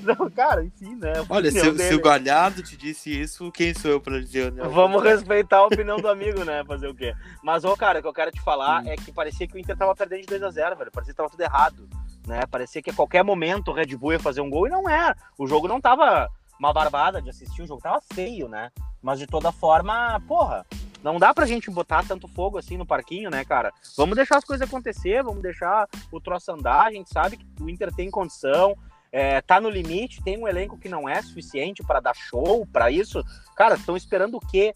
Não, 0.02 0.30
cara, 0.30 0.64
enfim, 0.64 0.94
né? 0.96 1.12
Olha, 1.28 1.50
se, 1.50 1.78
se 1.78 1.94
o 1.94 2.00
Galhardo 2.00 2.62
te 2.62 2.76
disse 2.76 3.10
isso, 3.20 3.50
quem 3.52 3.74
sou 3.74 3.90
eu 3.90 4.00
pra 4.00 4.18
dizer? 4.18 4.52
Né? 4.52 4.62
Vamos 4.68 5.02
respeitar 5.02 5.58
a 5.58 5.66
opinião 5.66 5.98
do 5.98 6.08
amigo, 6.08 6.44
né? 6.44 6.64
Fazer 6.66 6.88
o 6.88 6.94
quê? 6.94 7.12
Mas, 7.42 7.64
ô, 7.64 7.76
cara, 7.76 7.98
o 7.98 8.02
que 8.02 8.08
eu 8.08 8.12
quero 8.14 8.30
te 8.30 8.40
falar 8.42 8.82
Hum. 8.82 8.88
é 8.88 8.96
que 8.96 9.12
parecia 9.12 9.46
que 9.46 9.54
o 9.54 9.58
Inter 9.58 9.76
tava 9.76 9.94
perdendo 9.94 10.20
de 10.22 10.26
2x0, 10.34 10.76
velho. 10.78 10.90
Parecia 10.90 11.12
que 11.12 11.16
tava 11.16 11.28
tudo 11.30 11.40
errado. 11.42 11.86
Né? 12.26 12.40
Parecia 12.50 12.82
que 12.82 12.90
a 12.90 12.94
qualquer 12.94 13.22
momento 13.22 13.68
o 13.68 13.74
Red 13.74 13.96
Bull 13.96 14.12
ia 14.12 14.18
fazer 14.18 14.40
um 14.40 14.50
gol 14.50 14.66
e 14.66 14.70
não 14.70 14.88
era. 14.88 15.16
O 15.38 15.46
jogo 15.46 15.68
não 15.68 15.80
tava 15.80 16.28
uma 16.58 16.72
barbada 16.72 17.20
de 17.20 17.30
assistir, 17.30 17.62
o 17.62 17.66
jogo 17.66 17.82
tava 17.82 18.00
feio, 18.12 18.48
né? 18.48 18.70
Mas 19.02 19.18
de 19.18 19.26
toda 19.26 19.52
forma, 19.52 20.20
porra, 20.26 20.64
não 21.02 21.18
dá 21.18 21.34
pra 21.34 21.44
gente 21.44 21.70
botar 21.70 22.02
tanto 22.02 22.26
fogo 22.26 22.56
assim 22.56 22.78
no 22.78 22.86
parquinho, 22.86 23.28
né, 23.28 23.44
cara? 23.44 23.72
Vamos 23.96 24.16
deixar 24.16 24.38
as 24.38 24.44
coisas 24.44 24.66
acontecer, 24.66 25.22
vamos 25.22 25.42
deixar 25.42 25.86
o 26.10 26.20
troço 26.20 26.50
andar. 26.50 26.86
A 26.86 26.92
gente 26.92 27.10
sabe 27.10 27.36
que 27.36 27.46
o 27.62 27.68
Inter 27.68 27.92
tem 27.94 28.10
condição, 28.10 28.74
é, 29.12 29.42
tá 29.42 29.60
no 29.60 29.68
limite, 29.68 30.22
tem 30.22 30.38
um 30.38 30.48
elenco 30.48 30.78
que 30.78 30.88
não 30.88 31.06
é 31.06 31.20
suficiente 31.20 31.82
para 31.82 32.00
dar 32.00 32.14
show 32.14 32.66
para 32.72 32.90
isso. 32.90 33.22
Cara, 33.54 33.74
estão 33.74 33.96
esperando 33.96 34.36
o 34.36 34.40
quê? 34.40 34.74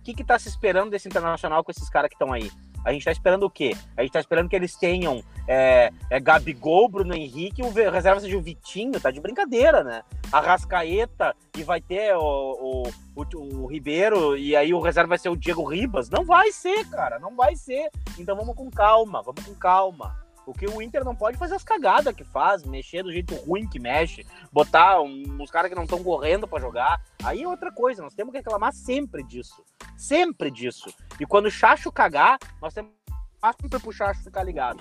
O 0.00 0.02
que 0.02 0.14
que 0.14 0.24
tá 0.24 0.38
se 0.38 0.48
esperando 0.48 0.90
desse 0.90 1.06
internacional 1.06 1.62
com 1.62 1.70
esses 1.70 1.88
caras 1.88 2.08
que 2.08 2.16
estão 2.16 2.32
aí? 2.32 2.50
A 2.84 2.92
gente 2.92 3.04
tá 3.04 3.12
esperando 3.12 3.44
o 3.44 3.50
quê? 3.50 3.76
A 3.96 4.02
gente 4.02 4.12
tá 4.12 4.20
esperando 4.20 4.48
que 4.48 4.56
eles 4.56 4.76
tenham 4.76 5.22
é, 5.46 5.90
é, 6.10 6.20
Gabigol, 6.20 6.88
Bruno 6.88 7.14
Henrique, 7.14 7.62
o 7.62 7.70
reserva 7.70 8.20
seja 8.20 8.36
o 8.36 8.42
Vitinho, 8.42 9.00
tá 9.00 9.10
de 9.10 9.20
brincadeira, 9.20 9.82
né? 9.82 10.02
A 10.30 10.40
Rascaeta 10.40 11.34
e 11.56 11.62
vai 11.62 11.80
ter 11.80 12.14
o, 12.16 12.20
o, 12.20 12.82
o, 13.16 13.62
o 13.62 13.66
Ribeiro 13.66 14.36
e 14.36 14.54
aí 14.54 14.72
o 14.72 14.80
reserva 14.80 15.08
vai 15.08 15.18
ser 15.18 15.28
o 15.28 15.36
Diego 15.36 15.64
Ribas. 15.64 16.10
Não 16.10 16.24
vai 16.24 16.52
ser, 16.52 16.84
cara, 16.88 17.18
não 17.18 17.34
vai 17.34 17.56
ser. 17.56 17.90
Então 18.18 18.36
vamos 18.36 18.54
com 18.54 18.70
calma, 18.70 19.22
vamos 19.22 19.44
com 19.44 19.54
calma. 19.54 20.27
O 20.48 20.52
que 20.54 20.66
o 20.66 20.80
Inter 20.80 21.04
não 21.04 21.14
pode 21.14 21.36
fazer 21.36 21.54
as 21.56 21.62
cagadas 21.62 22.14
que 22.16 22.24
faz, 22.24 22.64
mexer 22.64 23.02
do 23.02 23.12
jeito 23.12 23.34
ruim 23.34 23.68
que 23.68 23.78
mexe, 23.78 24.26
botar 24.50 24.98
um- 25.02 25.36
uns 25.38 25.50
caras 25.50 25.68
que 25.68 25.74
não 25.74 25.82
estão 25.82 26.02
correndo 26.02 26.48
pra 26.48 26.58
jogar. 26.58 27.02
Aí 27.22 27.42
é 27.42 27.48
outra 27.48 27.70
coisa, 27.70 28.02
nós 28.02 28.14
temos 28.14 28.32
que 28.32 28.38
reclamar 28.38 28.72
sempre 28.72 29.22
disso. 29.22 29.62
Sempre 29.94 30.50
disso. 30.50 30.90
E 31.20 31.26
quando 31.26 31.46
o 31.46 31.50
Chacho 31.50 31.92
cagar, 31.92 32.38
nós 32.62 32.72
temos 32.72 32.90
que 32.90 33.62
sempre 33.62 33.78
pro 33.78 33.92
Chacho 33.92 34.24
ficar 34.24 34.42
ligado. 34.42 34.80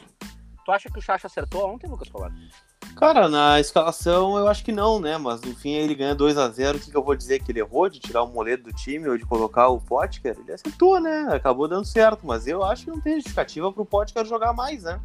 Tu 0.64 0.72
acha 0.72 0.90
que 0.90 1.00
o 1.00 1.02
Chacho 1.02 1.28
acertou 1.28 1.70
ontem, 1.70 1.90
Lucas 1.90 2.08
Polar? 2.08 2.32
Cara, 2.96 3.28
na 3.28 3.60
escalação 3.60 4.38
eu 4.38 4.48
acho 4.48 4.64
que 4.64 4.72
não, 4.72 5.00
né? 5.00 5.18
Mas 5.18 5.42
no 5.42 5.54
fim 5.54 5.72
ele 5.72 5.94
ganha 5.96 6.16
2x0. 6.16 6.78
O 6.78 6.80
que, 6.80 6.90
que 6.92 6.98
eu 6.98 7.04
vou 7.04 7.16
dizer? 7.16 7.44
Que 7.44 7.52
ele 7.52 7.60
errou 7.60 7.90
de 7.90 8.00
tirar 8.00 8.24
o 8.24 8.28
moledo 8.28 8.64
do 8.64 8.74
time 8.74 9.08
ou 9.08 9.18
de 9.18 9.26
colocar 9.26 9.68
o 9.68 9.80
Potker? 9.80 10.36
Ele 10.40 10.54
acertou, 10.54 11.00
né? 11.00 11.28
Acabou 11.32 11.68
dando 11.68 11.86
certo. 11.86 12.26
Mas 12.26 12.48
eu 12.48 12.64
acho 12.64 12.86
que 12.86 12.92
não 12.92 13.00
tem 13.02 13.16
justificativa 13.16 13.72
pro 13.72 13.86
Potker 13.86 14.26
jogar 14.26 14.52
mais, 14.54 14.84
né? 14.84 15.00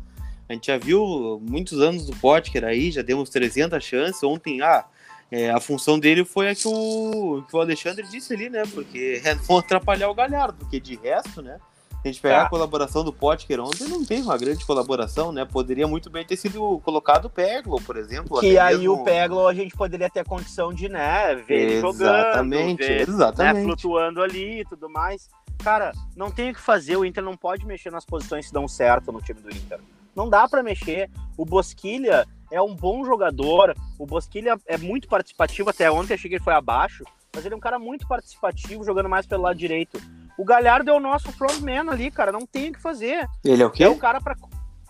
A 0.53 0.55
gente 0.55 0.67
já 0.67 0.77
viu 0.77 1.41
muitos 1.49 1.81
anos 1.81 2.05
do 2.05 2.15
Potker 2.17 2.63
aí, 2.63 2.91
já 2.91 3.01
demos 3.01 3.31
300 3.31 3.83
chances. 3.83 4.23
Ontem, 4.23 4.61
ah, 4.61 4.85
é, 5.31 5.49
a 5.51 5.59
função 5.59 5.99
dele 5.99 6.27
foi 6.27 6.51
a 6.51 6.55
que 6.55 6.69
o, 6.69 7.43
que 7.49 7.57
o 7.57 7.61
Alexandre 7.61 8.07
disse 8.07 8.35
ali, 8.35 8.51
né? 8.51 8.63
Porque 8.71 9.21
é 9.25 9.35
não 9.49 9.57
atrapalhar 9.57 10.11
o 10.11 10.15
Galhardo, 10.15 10.59
porque 10.59 10.79
de 10.79 10.95
resto, 10.97 11.41
né? 11.41 11.59
Se 12.03 12.09
a 12.09 12.13
gente 12.13 12.21
pegar 12.21 12.35
É. 12.35 12.41
a 12.41 12.49
colaboração 12.51 13.03
do 13.03 13.13
Potker 13.15 13.61
ontem, 13.61 13.89
não 13.89 14.05
teve 14.05 14.21
uma 14.23 14.37
grande 14.37 14.63
colaboração, 14.67 15.33
né? 15.33 15.47
Poderia 15.47 15.87
muito 15.89 16.11
bem 16.11 16.23
ter 16.27 16.37
sido 16.37 16.81
colocado 16.81 17.27
o 17.27 17.31
Peglo, 17.31 17.81
por 17.81 17.97
exemplo. 17.97 18.39
Que 18.41 18.59
aí 18.59 18.77
mesmo- 18.77 18.93
o 18.95 19.05
Peglo 19.05 19.49
a 19.49 19.55
gente 19.55 19.75
poderia 19.75 20.11
ter 20.11 20.21
a 20.21 20.25
condição 20.25 20.71
de, 20.75 20.87
né, 20.89 21.35
ver 21.49 21.55
ele 21.71 21.81
jogando, 21.81 22.03
Exatamente, 22.29 22.79
ver, 22.83 23.07
né, 23.07 23.15
exatamente. 23.15 23.65
flutuando 23.65 24.21
ali 24.21 24.61
e 24.61 24.65
tudo 24.67 24.91
mais. 24.91 25.31
Cara, 25.65 25.93
não 26.15 26.31
tem 26.31 26.51
o 26.51 26.55
que 26.55 26.61
fazer, 26.61 26.97
o 26.97 27.05
Inter 27.07 27.23
não 27.25 27.37
pode 27.39 27.65
mexer 27.65 27.91
nas 27.91 28.05
posições 28.05 28.49
que 28.49 28.53
dão 28.53 28.69
certo 28.69 29.11
no 29.13 29.21
time 29.23 29.41
do 29.41 29.49
Inter. 29.49 29.79
Não 30.14 30.28
dá 30.28 30.49
pra 30.49 30.62
mexer. 30.62 31.11
O 31.37 31.45
Bosquilha 31.45 32.26
é 32.50 32.61
um 32.61 32.75
bom 32.75 33.04
jogador, 33.04 33.75
o 33.99 34.04
Bosquilha 34.04 34.57
é 34.66 34.76
muito 34.76 35.09
participativo, 35.09 35.71
até 35.71 35.90
ontem 35.90 36.14
achei 36.14 36.28
que 36.28 36.37
ele 36.37 36.45
foi 36.45 36.52
abaixo, 36.52 37.02
mas 37.35 37.45
ele 37.47 37.54
é 37.54 37.57
um 37.57 37.61
cara 37.61 37.78
muito 37.78 38.07
participativo, 38.07 38.85
jogando 38.85 39.09
mais 39.09 39.26
pelo 39.26 39.42
lado 39.42 39.57
direito. 39.57 40.00
O 40.37 40.45
Galhardo 40.45 40.90
é 40.90 40.95
o 40.95 41.00
nosso 41.00 41.33
frontman 41.33 41.90
ali, 41.90 42.11
cara, 42.11 42.31
não 42.31 42.47
tem 42.47 42.71
o 42.71 42.73
que 42.75 42.81
fazer. 42.81 43.26
Ele 43.42 43.62
é 43.62 43.66
o 43.66 43.71
quê? 43.71 43.85
É 43.85 43.88
o 43.88 43.97
cara 43.97 44.21
pra... 44.21 44.37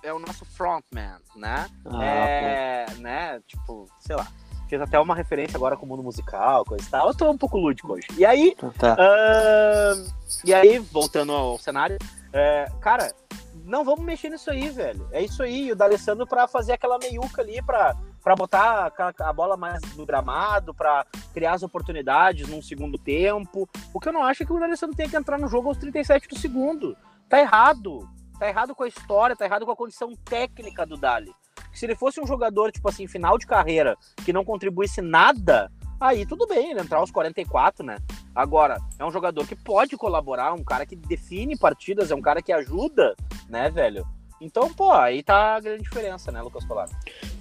É 0.03 0.13
o 0.13 0.19
nosso 0.19 0.45
frontman, 0.45 1.19
né? 1.37 1.69
Ah, 1.87 2.05
é, 2.05 2.87
né, 2.99 3.41
tipo, 3.47 3.87
sei 4.01 4.17
lá. 4.17 4.27
Fiz 4.69 4.81
até 4.81 4.99
uma 4.99 5.15
referência 5.15 5.57
agora 5.57 5.77
com 5.77 5.85
o 5.85 5.89
mundo 5.89 6.03
musical, 6.03 6.65
coisa 6.65 6.83
e 6.83 6.91
tal. 6.91 7.09
Eu 7.09 7.15
tô 7.15 7.31
um 7.31 7.37
pouco 7.37 7.59
lúdico 7.59 7.93
hoje. 7.93 8.07
E 8.17 8.25
aí, 8.25 8.57
pô. 8.59 8.71
Tá. 8.71 8.97
ahn, 8.99 10.05
e 10.45 10.55
aí, 10.55 10.79
voltando 10.79 11.31
ao 11.31 11.59
cenário, 11.59 11.99
é, 12.33 12.67
cara, 12.81 13.15
não 13.65 13.85
vamos 13.85 14.05
mexer 14.05 14.29
nisso 14.29 14.51
aí, 14.51 14.69
velho. 14.69 15.09
É 15.11 15.23
isso 15.23 15.43
aí. 15.43 15.73
O 15.73 15.77
D'Alessandro 15.77 16.27
pra 16.27 16.47
fazer 16.49 16.73
aquela 16.73 16.99
meiuca 16.99 17.43
ali, 17.43 17.63
pra, 17.63 17.97
pra 18.23 18.35
botar 18.35 18.93
a, 19.19 19.33
bola 19.33 19.57
mais 19.57 19.81
no 19.97 20.07
gramado, 20.07 20.75
pra 20.75 21.07
criar 21.33 21.53
as 21.53 21.63
oportunidades 21.63 22.49
num 22.49 22.63
segundo 22.63 22.99
tempo. 22.99 23.69
O 23.93 24.01
que 24.01 24.09
eu 24.09 24.13
não 24.13 24.25
acho 24.25 24.43
é 24.43 24.47
que 24.47 24.53
o 24.53 24.59
D'Alessandro 24.59 24.97
tenha 24.97 25.09
que 25.09 25.17
entrar 25.17 25.39
no 25.39 25.49
jogo 25.49 25.69
aos 25.69 25.79
37 25.79 26.29
do 26.29 26.39
segundo. 26.39 26.97
Tá 27.29 27.41
errado. 27.41 28.09
Tá 28.39 28.49
errado 28.49 28.75
com 28.75 28.83
a 28.83 28.89
história, 28.89 29.37
tá 29.37 29.45
errado 29.45 29.65
com 29.65 29.73
a 29.73 29.77
condição 29.77 30.13
técnica 30.25 30.85
do 30.85 30.97
Dali. 30.97 31.33
Se 31.73 31.87
ele 31.87 31.95
fosse 31.95 32.21
um 32.21 32.27
jogador, 32.27 32.73
tipo 32.73 32.89
assim, 32.89 33.07
final 33.07 33.39
de 33.39 33.47
carreira, 33.47 33.97
que 34.25 34.33
não 34.33 34.45
contribuísse 34.45 35.01
nada, 35.01 35.71
aí 36.01 36.27
tudo 36.27 36.47
bem 36.47 36.71
ele 36.71 36.81
entrar 36.81 36.99
aos 36.99 37.11
44, 37.11 37.87
né? 37.87 37.99
Agora, 38.35 38.79
é 38.99 39.05
um 39.05 39.11
jogador 39.11 39.47
que 39.47 39.55
pode 39.55 39.97
colaborar, 39.97 40.55
um 40.55 40.65
cara 40.65 40.87
que 40.87 40.97
define 40.97 41.57
partidas, 41.57 42.11
é 42.11 42.15
um 42.15 42.23
cara 42.23 42.41
que 42.41 42.53
ajuda, 42.53 43.15
né, 43.49 43.69
velho? 43.71 44.07
Então, 44.45 44.73
pô, 44.75 44.91
aí 44.91 45.23
tá 45.23 45.55
a 45.55 45.61
grande 45.61 45.85
diferença, 45.85 46.33
né, 46.33 46.43
Lucas 46.43 46.65
Colar? 46.65 46.89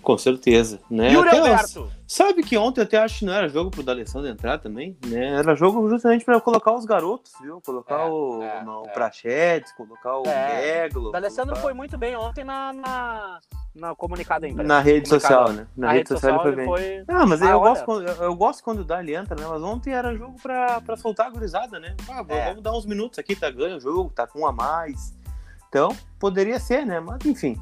Com 0.04 0.18
certeza, 0.20 0.80
né? 0.90 1.12
Yuri 1.12 1.30
Alberto! 1.30 1.92
Sabe 2.08 2.44
que 2.44 2.56
ontem 2.58 2.82
eu 2.82 2.86
até 2.86 2.98
acho 2.98 3.20
que 3.20 3.26
não 3.26 3.34
era 3.34 3.50
jogo 3.50 3.72
pro 3.72 3.82
D'Alessandro 3.82 4.30
entrar 4.30 4.60
também, 4.60 4.96
né? 5.08 5.34
Era 5.40 5.56
jogo 5.56 5.90
justamente 5.90 6.24
pra 6.24 6.40
colocar 6.40 6.74
os 6.74 6.86
garotos, 6.86 7.32
viu? 7.42 7.60
Colocar 7.66 8.02
É, 8.02 8.06
o, 8.10 8.44
é, 8.44 8.64
no, 8.64 8.84
é. 8.86 8.90
Prachetes, 8.90 9.72
colocar 9.74 10.20
o 10.20 10.24
É. 10.28 10.82
Meglo. 10.84 11.10
O 11.10 11.12
D'Alessandro 11.12 11.50
colocar- 11.54 11.62
foi 11.62 11.74
muito 11.74 11.98
bem 11.98 12.16
ontem 12.16 12.44
na, 12.44 12.72
na, 12.74 13.40
na 13.74 13.96
comunicada 13.96 14.46
aí, 14.46 14.54
Na 14.54 14.80
rede 14.80 15.08
social, 15.10 15.52
né? 15.54 15.66
Na, 15.76 15.92
rede, 15.94 16.10
social, 16.10 16.34
ele 16.34 16.42
foi 16.44 16.56
bem. 16.56 16.66
foi... 16.66 17.04
Ah, 17.08 17.26
mas 17.26 17.42
Ah, 17.42 17.50
eu, 17.52 17.60
olha. 17.60 17.70
gosto 17.70 17.86
quando, 17.86 18.08
eu, 18.08 18.16
eu 18.16 18.36
gosto 18.36 18.64
quando 18.64 18.80
o 18.80 18.86
Dali 18.86 19.16
entra, 19.16 19.36
né? 19.40 19.48
Mas 19.50 19.64
ontem 19.64 19.92
era 19.94 20.14
jogo 20.16 20.36
pra, 20.42 20.82
pra 20.82 20.96
soltar 20.98 21.28
a 21.28 21.30
gurizada, 21.32 21.80
né? 21.80 21.96
Ah, 22.10 22.24
É. 22.28 22.50
Vamos 22.50 22.62
dar 22.62 22.74
uns 22.74 22.86
minutos 22.86 23.18
aqui, 23.18 23.36
tá 23.36 23.50
ganho 23.50 23.78
o 23.78 23.80
jogo, 23.80 24.12
tá 24.14 24.28
com 24.28 24.42
um 24.42 24.48
a 24.48 24.52
mais. 24.52 25.14
Então, 25.72 25.96
poderia 26.20 26.60
ser, 26.60 26.86
né? 26.86 27.00
Mas 27.00 27.26
enfim. 27.26 27.58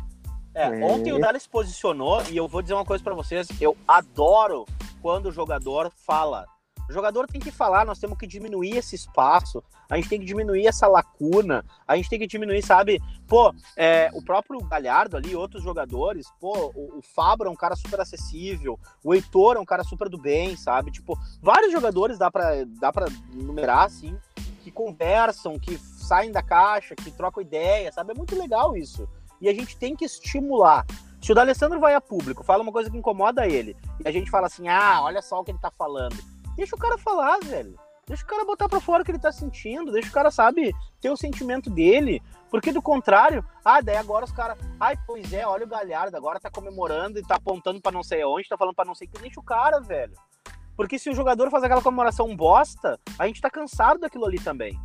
É, 0.56 0.64
É. 0.64 0.84
ontem 0.84 1.14
o 1.14 1.20
Dali 1.20 1.40
se 1.40 1.48
posicionou 1.48 2.24
e 2.24 2.36
eu 2.36 2.48
vou 2.48 2.64
dizer 2.64 2.74
uma 2.74 2.84
coisa 2.84 3.04
pra 3.04 3.14
vocês, 3.14 3.48
eu 3.62 3.78
adoro 3.88 4.66
quando 5.00 5.28
o 5.28 5.32
jogador 5.32 5.92
fala. 5.96 6.48
O 6.90 6.92
jogador 6.92 7.28
tem 7.28 7.40
que 7.40 7.52
falar, 7.52 7.86
nós 7.86 8.00
temos 8.00 8.18
que 8.18 8.26
diminuir 8.26 8.76
esse 8.76 8.96
espaço, 8.96 9.64
a 9.88 9.96
gente 9.96 10.10
tem 10.10 10.20
que 10.20 10.26
diminuir 10.26 10.66
essa 10.66 10.88
lacuna, 10.88 11.64
a 11.88 11.96
gente 11.96 12.10
tem 12.10 12.18
que 12.18 12.26
diminuir, 12.26 12.64
sabe? 12.64 13.00
Pô, 13.28 13.54
é, 13.78 14.10
o 14.16 14.24
próprio 14.24 14.60
Galhardo 14.66 15.16
ali, 15.16 15.36
outros 15.36 15.62
jogadores, 15.62 16.26
pô, 16.40 16.72
o, 16.74 16.98
o 16.98 17.02
Fabro 17.04 17.48
é 17.48 17.52
um 17.52 17.56
cara 17.56 17.76
super 17.76 18.02
acessível, 18.02 18.80
o 19.04 19.14
Heitor 19.14 19.58
é 19.58 19.60
um 19.60 19.66
cara 19.66 19.84
super 19.84 20.10
do 20.10 20.18
bem, 20.18 20.58
sabe? 20.58 20.90
Tipo, 20.90 21.16
vários 21.40 21.72
jogadores 21.72 22.18
dá 22.18 22.32
pra, 22.32 22.66
dá 22.66 22.92
pra 22.92 23.06
numerar, 23.36 23.86
assim, 23.86 24.18
conversam, 24.80 25.60
que 25.60 25.78
saem 25.78 26.32
da 26.32 26.42
caixa, 26.42 26.96
que 26.96 27.12
trocam 27.12 27.44
ideia, 27.44 27.92
sabe? 27.92 28.14
É 28.14 28.16
muito 28.16 28.34
legal 28.40 28.78
isso. 28.78 29.10
E 29.42 29.50
a 29.50 29.54
gente 29.54 29.76
tem 29.76 29.94
que 29.94 30.06
estimular. 30.06 30.86
Se 31.22 31.34
o 31.34 31.36
D'Alessandro 31.36 31.82
vai 31.82 31.96
a 31.96 32.00
público, 32.00 32.46
fala 32.46 32.64
uma 32.64 32.72
coisa 32.72 32.90
que 32.90 32.98
incomoda 32.98 33.46
ele, 33.46 33.76
e 34.04 34.08
a 34.08 34.12
gente 34.12 34.32
fala 34.32 34.48
assim, 34.48 34.70
ah, 34.70 35.02
olha 35.02 35.22
só 35.22 35.42
o 35.42 35.44
que 35.44 35.52
ele 35.52 35.60
tá 35.60 35.70
falando. 35.70 36.16
Deixa 36.56 36.78
o 36.78 36.80
cara 36.80 36.98
falar, 36.98 37.40
velho. 37.40 37.78
Deixa 38.08 38.24
o 38.24 38.26
cara 38.26 38.46
botar 38.46 38.70
pra 38.70 38.80
fora 38.80 39.02
o 39.02 39.06
que 39.06 39.12
ele 39.12 39.20
tá 39.20 39.34
sentindo, 39.34 39.92
deixa 39.92 40.08
o 40.08 40.14
cara, 40.14 40.32
sabe, 40.32 40.74
ter 41.02 41.10
o 41.10 41.18
sentimento 41.18 41.70
dele. 41.70 42.24
Porque 42.50 42.72
do 42.72 42.82
contrário, 42.82 43.46
ah, 43.64 43.82
daí 43.82 43.98
agora 43.98 44.24
os 44.24 44.32
caras, 44.32 44.58
ai, 44.80 44.98
pois 45.06 45.34
é, 45.34 45.46
olha 45.46 45.66
o 45.66 45.70
Galhardo, 45.70 46.16
agora 46.16 46.40
tá 46.40 46.50
comemorando 46.50 47.20
e 47.20 47.22
tá 47.22 47.36
apontando 47.36 47.82
pra 47.82 47.92
não 47.92 48.02
sei 48.02 48.22
aonde, 48.22 48.48
tá 48.48 48.58
falando 48.58 48.76
pra 48.76 48.86
não 48.86 48.96
sei 48.96 49.08
que, 49.08 49.22
deixa 49.22 49.42
o 49.42 49.44
cara, 49.44 49.82
velho. 49.82 50.14
Porque 50.80 50.98
se 50.98 51.10
o 51.10 51.14
jogador 51.14 51.52
faz 51.52 51.62
aquela 51.62 51.82
comemoração 51.82 52.34
bosta, 52.34 52.98
a 53.20 53.28
gente 53.28 53.42
tá 53.42 53.50
cansado 53.50 54.00
daquilo 54.00 54.26
ali 54.26 54.40
também. 54.40 54.80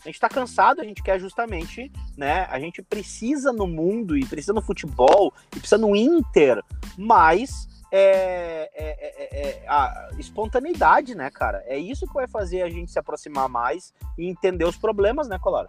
A 0.00 0.06
gente 0.06 0.20
tá 0.20 0.28
cansado, 0.28 0.80
a 0.80 0.84
gente 0.84 1.02
quer 1.02 1.18
justamente, 1.18 1.90
né? 2.16 2.46
A 2.48 2.60
gente 2.60 2.80
precisa 2.80 3.52
no 3.52 3.66
mundo 3.66 4.16
e 4.16 4.24
precisa 4.24 4.52
no 4.52 4.62
futebol 4.62 5.34
e 5.48 5.58
precisa 5.58 5.78
no 5.78 5.96
Inter, 5.96 6.62
mas 6.96 7.68
é, 7.90 8.70
é, 8.72 9.00
é, 9.02 9.48
é, 9.64 9.68
a 9.68 10.10
espontaneidade, 10.16 11.12
né, 11.16 11.28
cara? 11.28 11.64
É 11.66 11.76
isso 11.76 12.06
que 12.06 12.14
vai 12.14 12.28
fazer 12.28 12.62
a 12.62 12.70
gente 12.70 12.92
se 12.92 13.00
aproximar 13.00 13.48
mais 13.48 13.92
e 14.16 14.28
entender 14.28 14.64
os 14.64 14.76
problemas, 14.76 15.26
né, 15.26 15.40
Colar? 15.40 15.66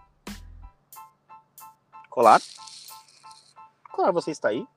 Colar? 2.11 2.39
Colar, 3.91 4.11
você 4.11 4.29
está 4.29 4.49
aí? 4.49 4.67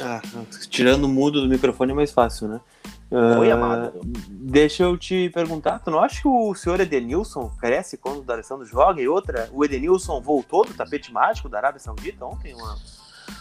Ah, 0.00 0.22
tirando 0.70 1.04
o 1.04 1.08
mudo 1.08 1.42
do 1.42 1.48
microfone 1.48 1.92
é 1.92 1.94
mais 1.94 2.12
fácil, 2.12 2.48
né? 2.48 2.62
Oi, 3.10 3.50
Ah, 3.50 3.54
amado. 3.54 4.00
Deixa 4.30 4.82
eu 4.82 4.96
te 4.98 5.30
perguntar, 5.30 5.78
tu 5.78 5.90
não 5.90 6.00
acha 6.00 6.20
que 6.20 6.28
o 6.28 6.54
senhor 6.54 6.78
Edenilson 6.80 7.48
cresce 7.58 7.96
quando 7.96 8.18
o 8.18 8.22
D'Alessandro 8.22 8.66
joga? 8.66 9.00
E 9.00 9.08
outra, 9.08 9.48
o 9.52 9.64
Edenilson 9.64 10.20
voltou 10.20 10.64
do 10.64 10.74
tapete 10.74 11.12
mágico 11.12 11.48
da 11.48 11.58
Arábia 11.58 11.80
Saudita 11.80 12.24
ontem? 12.26 12.54
Uma... 12.54 12.76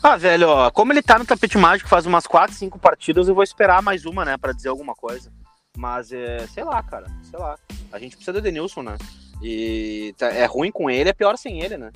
Ah, 0.01 0.15
velho, 0.15 0.47
ó, 0.47 0.71
como 0.71 0.93
ele 0.93 1.01
tá 1.01 1.19
no 1.19 1.25
tapete 1.25 1.57
mágico 1.57 1.89
faz 1.89 2.05
umas 2.05 2.25
4, 2.25 2.55
5 2.55 2.79
partidas, 2.79 3.27
eu 3.27 3.35
vou 3.35 3.43
esperar 3.43 3.81
mais 3.81 4.05
uma, 4.05 4.23
né, 4.23 4.37
pra 4.37 4.53
dizer 4.53 4.69
alguma 4.69 4.95
coisa. 4.95 5.31
Mas, 5.75 6.11
é, 6.11 6.47
sei 6.47 6.63
lá, 6.63 6.81
cara, 6.81 7.07
sei 7.23 7.37
lá. 7.37 7.57
A 7.91 7.99
gente 7.99 8.15
precisa 8.15 8.33
do 8.33 8.39
Edenilson, 8.39 8.81
né? 8.83 8.97
E 9.41 10.13
tá- 10.17 10.29
é 10.31 10.45
ruim 10.45 10.71
com 10.71 10.89
ele, 10.89 11.09
é 11.09 11.13
pior 11.13 11.37
sem 11.37 11.61
ele, 11.61 11.77
né? 11.77 11.91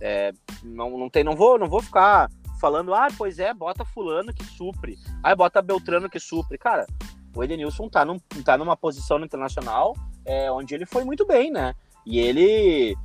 É, 0.00 0.32
não, 0.62 0.96
não, 0.98 1.08
tem, 1.10 1.24
não, 1.24 1.34
vou, 1.34 1.58
não 1.58 1.68
vou 1.68 1.80
ficar 1.82 2.28
falando, 2.64 2.94
ah, 2.94 3.08
pois 3.18 3.38
é, 3.38 3.52
bota 3.52 3.84
fulano 3.84 4.32
que 4.32 4.42
supre. 4.42 4.96
Aí 5.22 5.36
bota 5.36 5.60
Beltrano 5.60 6.08
que 6.08 6.18
supre. 6.18 6.56
Cara, 6.56 6.86
o 7.36 7.44
Edenilson 7.44 7.90
tá, 7.90 8.06
num, 8.06 8.18
tá 8.42 8.56
numa 8.56 8.74
posição 8.74 9.18
no 9.18 9.26
internacional 9.26 9.94
é, 10.24 10.50
onde 10.50 10.74
ele 10.74 10.86
foi 10.86 11.04
muito 11.04 11.26
bem, 11.26 11.50
né? 11.50 11.74
E 12.06 12.18
ele 12.18 12.96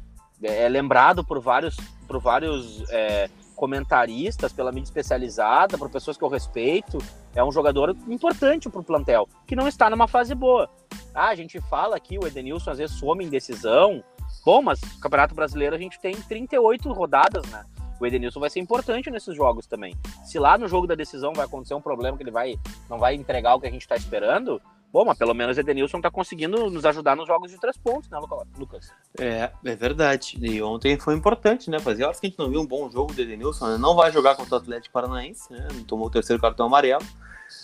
é 0.41 0.69
lembrado 0.69 1.25
por 1.25 1.41
vários, 1.41 1.75
por 2.07 2.21
vários 2.21 2.89
é, 2.89 3.29
comentaristas, 3.53 4.53
pela 4.53 4.71
mídia 4.71 4.87
especializada, 4.87 5.77
por 5.77 5.89
pessoas 5.89 6.15
que 6.15 6.23
eu 6.23 6.29
respeito. 6.29 6.97
É 7.35 7.43
um 7.43 7.51
jogador 7.51 7.93
importante 8.07 8.69
pro 8.69 8.81
plantel, 8.81 9.27
que 9.45 9.57
não 9.57 9.67
está 9.67 9.89
numa 9.89 10.07
fase 10.07 10.33
boa. 10.33 10.69
Ah, 11.13 11.27
a 11.27 11.35
gente 11.35 11.59
fala 11.59 11.97
aqui, 11.97 12.17
o 12.17 12.25
Edenilson 12.25 12.71
às 12.71 12.77
vezes 12.77 12.97
some 12.97 13.25
em 13.25 13.29
decisão. 13.29 14.01
Bom, 14.45 14.61
mas 14.61 14.79
Campeonato 15.01 15.35
Brasileiro 15.35 15.75
a 15.75 15.79
gente 15.79 15.99
tem 15.99 16.15
38 16.15 16.93
rodadas, 16.93 17.45
né? 17.49 17.65
O 17.99 18.05
Edenilson 18.05 18.39
vai 18.39 18.49
ser 18.49 18.59
importante 18.59 19.09
nesses 19.11 19.35
jogos 19.35 19.67
também. 19.67 19.95
Se 20.23 20.39
lá 20.39 20.57
no 20.57 20.67
jogo 20.67 20.87
da 20.87 20.95
decisão 20.95 21.33
vai 21.33 21.45
acontecer 21.45 21.73
um 21.73 21.81
problema 21.81 22.15
que 22.17 22.23
ele 22.23 22.31
vai 22.31 22.55
não 22.89 22.97
vai 22.97 23.15
entregar 23.15 23.55
o 23.55 23.59
que 23.59 23.67
a 23.67 23.71
gente 23.71 23.81
está 23.81 23.95
esperando, 23.95 24.61
bom, 24.91 25.03
mas 25.05 25.17
pelo 25.17 25.33
menos 25.33 25.57
o 25.57 25.59
Edenilson 25.59 25.99
tá 25.99 26.09
conseguindo 26.09 26.69
nos 26.69 26.85
ajudar 26.85 27.15
nos 27.15 27.27
jogos 27.27 27.51
de 27.51 27.59
três 27.59 27.75
pontos, 27.77 28.09
né, 28.09 28.17
Luca- 28.17 28.47
Lucas? 28.57 28.89
É, 29.19 29.49
é 29.65 29.75
verdade. 29.75 30.37
E 30.41 30.61
ontem 30.61 30.97
foi 30.97 31.13
importante, 31.13 31.69
né? 31.69 31.77
Fazia 31.79 32.05
horas 32.05 32.19
que 32.19 32.27
a 32.27 32.29
gente 32.29 32.39
não 32.39 32.49
viu 32.49 32.61
um 32.61 32.65
bom 32.65 32.89
jogo 32.89 33.13
do 33.13 33.21
Edenilson. 33.21 33.67
né? 33.67 33.77
Não 33.77 33.95
vai 33.95 34.11
jogar 34.11 34.35
contra 34.35 34.55
o 34.55 34.57
Atlético 34.57 34.93
Paranaense, 34.93 35.51
né? 35.51 35.67
Tomou 35.87 36.07
o 36.07 36.09
terceiro 36.09 36.41
cartão 36.41 36.67
amarelo. 36.67 37.03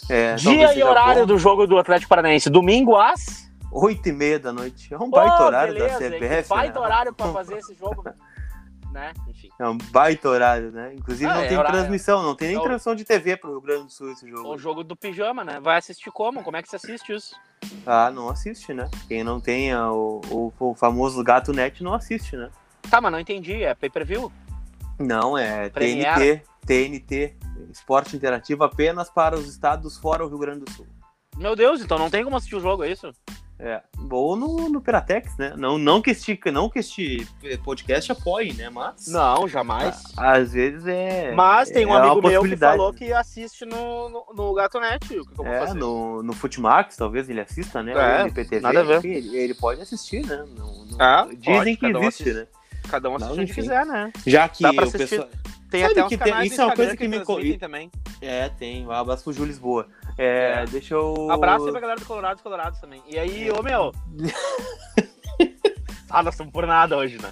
É, 0.09 0.35
Dia 0.35 0.73
e 0.77 0.83
horário 0.83 1.21
bom. 1.21 1.27
do 1.27 1.37
jogo 1.37 1.65
do 1.67 1.77
Atlético 1.77 2.09
Paranaense, 2.09 2.49
domingo 2.49 2.95
às 2.95 3.45
Oito 3.71 4.07
e 4.07 4.11
meia 4.13 4.39
da 4.39 4.53
noite. 4.53 4.93
É 4.93 4.97
um 4.97 5.09
baita 5.09 5.35
Pô, 5.37 5.43
horário 5.43 5.73
beleza, 5.73 5.99
da? 6.09 6.17
CBF. 6.17 6.49
Baita 6.49 6.79
né? 6.79 6.85
horário 6.85 7.13
pra 7.13 7.27
fazer 7.33 7.57
esse 7.57 7.73
jogo, 7.75 8.03
né? 8.95 9.13
Enfim. 9.27 9.49
É 9.59 9.67
um 9.67 9.77
baita 9.77 10.27
horário, 10.29 10.71
né? 10.71 10.93
Inclusive 10.95 11.29
Ah, 11.29 11.35
não 11.35 11.41
é 11.41 11.47
tem 11.47 11.57
horário. 11.57 11.77
transmissão, 11.79 12.23
não 12.23 12.33
tem 12.35 12.47
nem 12.47 12.57
É 12.57 12.59
o- 12.59 12.63
transmissão 12.63 12.95
de 12.95 13.03
TV 13.03 13.35
pro 13.37 13.51
Rio 13.51 13.61
Grande 13.61 13.83
do 13.83 13.91
Sul 13.91 14.11
esse 14.11 14.27
jogo. 14.27 14.47
O 14.49 14.57
jogo 14.57 14.83
do 14.83 14.95
pijama, 14.95 15.43
né? 15.43 15.59
Vai 15.59 15.77
assistir 15.77 16.09
como? 16.11 16.41
Como 16.41 16.55
é 16.57 16.63
que 16.63 16.69
você 16.69 16.77
assiste 16.77 17.13
isso? 17.13 17.35
Ah, 17.85 18.09
não 18.09 18.29
assiste, 18.29 18.73
né? 18.73 18.89
Quem 19.07 19.23
não 19.23 19.39
tem 19.39 19.75
o, 19.75 20.21
o, 20.31 20.53
o 20.59 20.73
famoso 20.75 21.21
gato 21.23 21.51
net 21.51 21.83
não 21.83 21.93
assiste, 21.93 22.35
né? 22.37 22.49
Tá, 22.89 23.01
mas 23.01 23.11
não 23.11 23.19
entendi. 23.19 23.63
É 23.63 23.75
pay-per-view? 23.75 24.31
Não, 24.97 25.37
é 25.37 25.69
Premiere. 25.69 26.39
TNT, 26.39 26.45
TNT, 26.65 27.35
esporte 27.71 28.15
interativo 28.15 28.63
apenas 28.63 29.09
para 29.09 29.35
os 29.35 29.47
estados 29.49 29.97
fora 29.97 30.23
o 30.25 30.29
Rio 30.29 30.37
Grande 30.37 30.63
do 30.65 30.71
Sul. 30.71 30.87
Meu 31.37 31.53
Deus, 31.53 31.81
então 31.81 31.97
não 31.99 32.09
tem 32.09 32.23
como 32.23 32.37
assistir 32.37 32.55
o 32.55 32.61
jogo, 32.61 32.83
é 32.83 32.89
isso? 32.91 33.11
É, 33.57 33.81
ou 34.11 34.35
no, 34.35 34.67
no 34.67 34.81
Piratex, 34.81 35.37
né? 35.37 35.53
Não, 35.57 35.77
não, 35.77 36.01
que 36.01 36.09
este, 36.11 36.37
não 36.51 36.69
que 36.69 36.79
este 36.79 37.25
podcast 37.63 38.11
apoie, 38.11 38.51
né? 38.53 38.69
Mas 38.69 39.07
Não, 39.07 39.47
jamais. 39.47 40.03
às 40.17 40.51
vezes 40.51 40.85
é. 40.85 41.31
Mas 41.31 41.69
tem 41.69 41.85
um 41.85 41.93
é 41.93 41.97
amigo 41.99 42.27
meu 42.27 42.43
que 42.43 42.57
falou 42.57 42.93
que 42.93 43.13
assiste 43.13 43.65
no, 43.65 44.09
no, 44.09 44.25
no 44.35 44.53
Gato 44.53 44.77
Net. 44.79 45.05
O 45.17 45.25
que, 45.25 45.33
que 45.33 45.39
eu 45.39 45.45
vou 45.45 45.47
É, 45.53 45.59
fazer? 45.67 45.79
no, 45.79 46.21
no 46.21 46.33
Futimax, 46.33 46.97
talvez 46.97 47.29
ele 47.29 47.39
assista, 47.39 47.81
né? 47.81 47.93
É, 47.93 48.23
no 48.23 48.27
IPTV, 48.27 48.59
nada 48.59 48.81
a 48.81 48.83
ver. 48.83 48.97
enfim, 48.97 49.11
Ele, 49.11 49.37
ele 49.37 49.53
pode 49.53 49.81
assistir, 49.81 50.25
né? 50.25 50.43
Não- 50.57 50.85
não- 50.87 50.97
Ah, 50.99 51.25
dizem 51.31 51.53
pode, 51.55 51.77
que 51.77 51.85
um 51.85 51.89
existe, 52.03 52.23
assiste. 52.23 52.33
né? 52.33 52.47
Cada 52.89 53.09
um 53.09 53.15
assiste 53.15 53.39
onde 53.39 53.53
quiser, 53.53 53.85
né? 53.85 54.11
Já 54.27 54.49
que 54.49 54.63
Dá 54.63 54.73
pra 54.73 54.85
o 54.85 54.91
pessoal. 54.91 55.29
Tem 55.71 55.81
Sabe 55.81 55.93
até 55.93 56.03
uns 56.03 56.09
que 56.09 56.17
tem- 56.17 56.27
canais 56.31 56.51
isso 56.51 56.61
é 56.61 56.63
uma 56.63 56.69
no 56.71 56.75
coisa 56.75 56.91
Instagram 56.93 57.09
que 57.25 57.51
me 57.51 57.57
também. 57.57 57.91
É, 58.21 58.49
tem. 58.49 58.85
Um 58.85 58.91
abraço 58.91 59.23
pro 59.23 59.33
Júlio 59.33 59.47
Lisboa. 59.47 59.87
É, 60.17 60.61
É. 60.61 60.65
deixa 60.65 60.93
eu. 60.95 61.29
Abraço 61.29 61.65
aí 61.65 61.71
pra 61.71 61.81
galera 61.81 61.99
do 61.99 62.05
Colorado, 62.05 62.35
dos 62.35 62.43
Colorados 62.43 62.79
também. 62.79 63.01
E 63.07 63.17
aí, 63.19 63.51
ô 63.51 63.61
meu. 63.61 63.91
ah, 66.09 66.23
nós 66.23 66.33
estamos 66.33 66.53
por 66.53 66.65
nada 66.65 66.97
hoje, 66.97 67.21
né? 67.21 67.31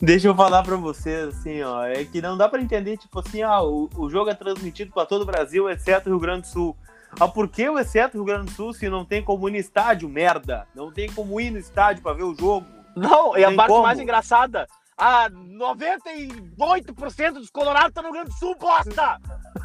Deixa 0.00 0.28
eu 0.28 0.34
falar 0.34 0.62
pra 0.62 0.76
vocês, 0.76 1.28
assim, 1.28 1.62
ó. 1.62 1.84
É 1.84 2.04
que 2.04 2.20
não 2.22 2.36
dá 2.36 2.48
pra 2.48 2.60
entender, 2.62 2.96
tipo 2.96 3.18
assim, 3.18 3.42
ah, 3.42 3.62
o, 3.62 3.88
o 3.96 4.08
jogo 4.08 4.30
é 4.30 4.34
transmitido 4.34 4.92
pra 4.92 5.06
todo 5.06 5.22
o 5.22 5.26
Brasil, 5.26 5.68
exceto 5.68 6.08
o 6.08 6.12
Rio 6.12 6.20
Grande 6.20 6.42
do 6.42 6.46
Sul. 6.48 6.76
Ah, 7.18 7.26
por 7.26 7.48
que 7.48 7.68
o 7.68 7.78
exceto 7.78 8.16
Rio 8.16 8.24
Grande 8.24 8.46
do 8.46 8.50
Sul 8.52 8.72
se 8.72 8.88
não 8.88 9.04
tem 9.04 9.22
como 9.22 9.48
ir 9.48 9.52
no 9.52 9.56
estádio, 9.56 10.08
merda? 10.08 10.66
Não 10.74 10.92
tem 10.92 11.10
como 11.10 11.40
ir 11.40 11.50
no 11.50 11.58
estádio 11.58 12.02
pra 12.02 12.12
ver 12.12 12.22
o 12.22 12.34
jogo. 12.36 12.64
Não, 12.94 13.36
e 13.36 13.44
a 13.44 13.52
parte 13.52 13.70
como. 13.70 13.82
mais 13.82 13.98
engraçada, 13.98 14.66
Ah, 15.02 15.30
98% 15.30 17.32
dos 17.32 17.48
colorados 17.50 17.88
estão 17.88 18.02
no 18.02 18.10
Rio 18.10 18.20
Grande 18.20 18.30
do 18.30 18.38
Sul, 18.38 18.54
bosta! 18.56 19.18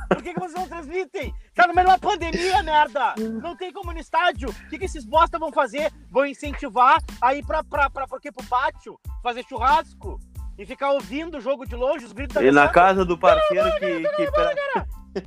Por 0.08 0.24
que, 0.24 0.34
que 0.34 0.39
vocês 0.39 0.54
não 0.54 0.65
transmitem? 0.65 1.36
Tá 1.54 1.67
no 1.67 1.74
meio 1.74 1.88
de 1.88 1.91
uma 1.91 2.00
pandemia, 2.00 2.63
merda! 2.63 3.15
Não 3.41 3.54
tem 3.58 3.74
como 3.74 3.91
no 3.91 4.00
estádio. 4.00 4.48
O 4.50 4.69
que, 4.69 4.80
que 4.80 4.86
esses 4.86 5.06
bosta 5.06 5.38
vão 5.38 5.52
fazer? 5.52 5.91
Vão 6.10 6.26
incentivar 6.26 7.04
a 7.19 7.36
ir 7.36 7.45
pra, 7.45 7.65
pra, 7.65 7.89
pra, 7.89 8.08
pra, 8.08 8.17
pro 8.17 8.45
pátio, 8.48 8.98
fazer 9.21 9.43
churrasco 9.43 10.17
e 10.58 10.65
ficar 10.65 10.91
ouvindo 10.91 11.38
o 11.38 11.41
jogo 11.41 11.65
de 11.65 11.76
longe, 11.76 12.06
os 12.06 12.13
gritos 12.13 12.36
da 12.36 12.43
E 12.43 12.50
na 12.50 12.69
casa 12.69 13.04
do 13.04 13.17
parceiro 13.17 13.69
que. 13.74 14.04
que 14.15 14.32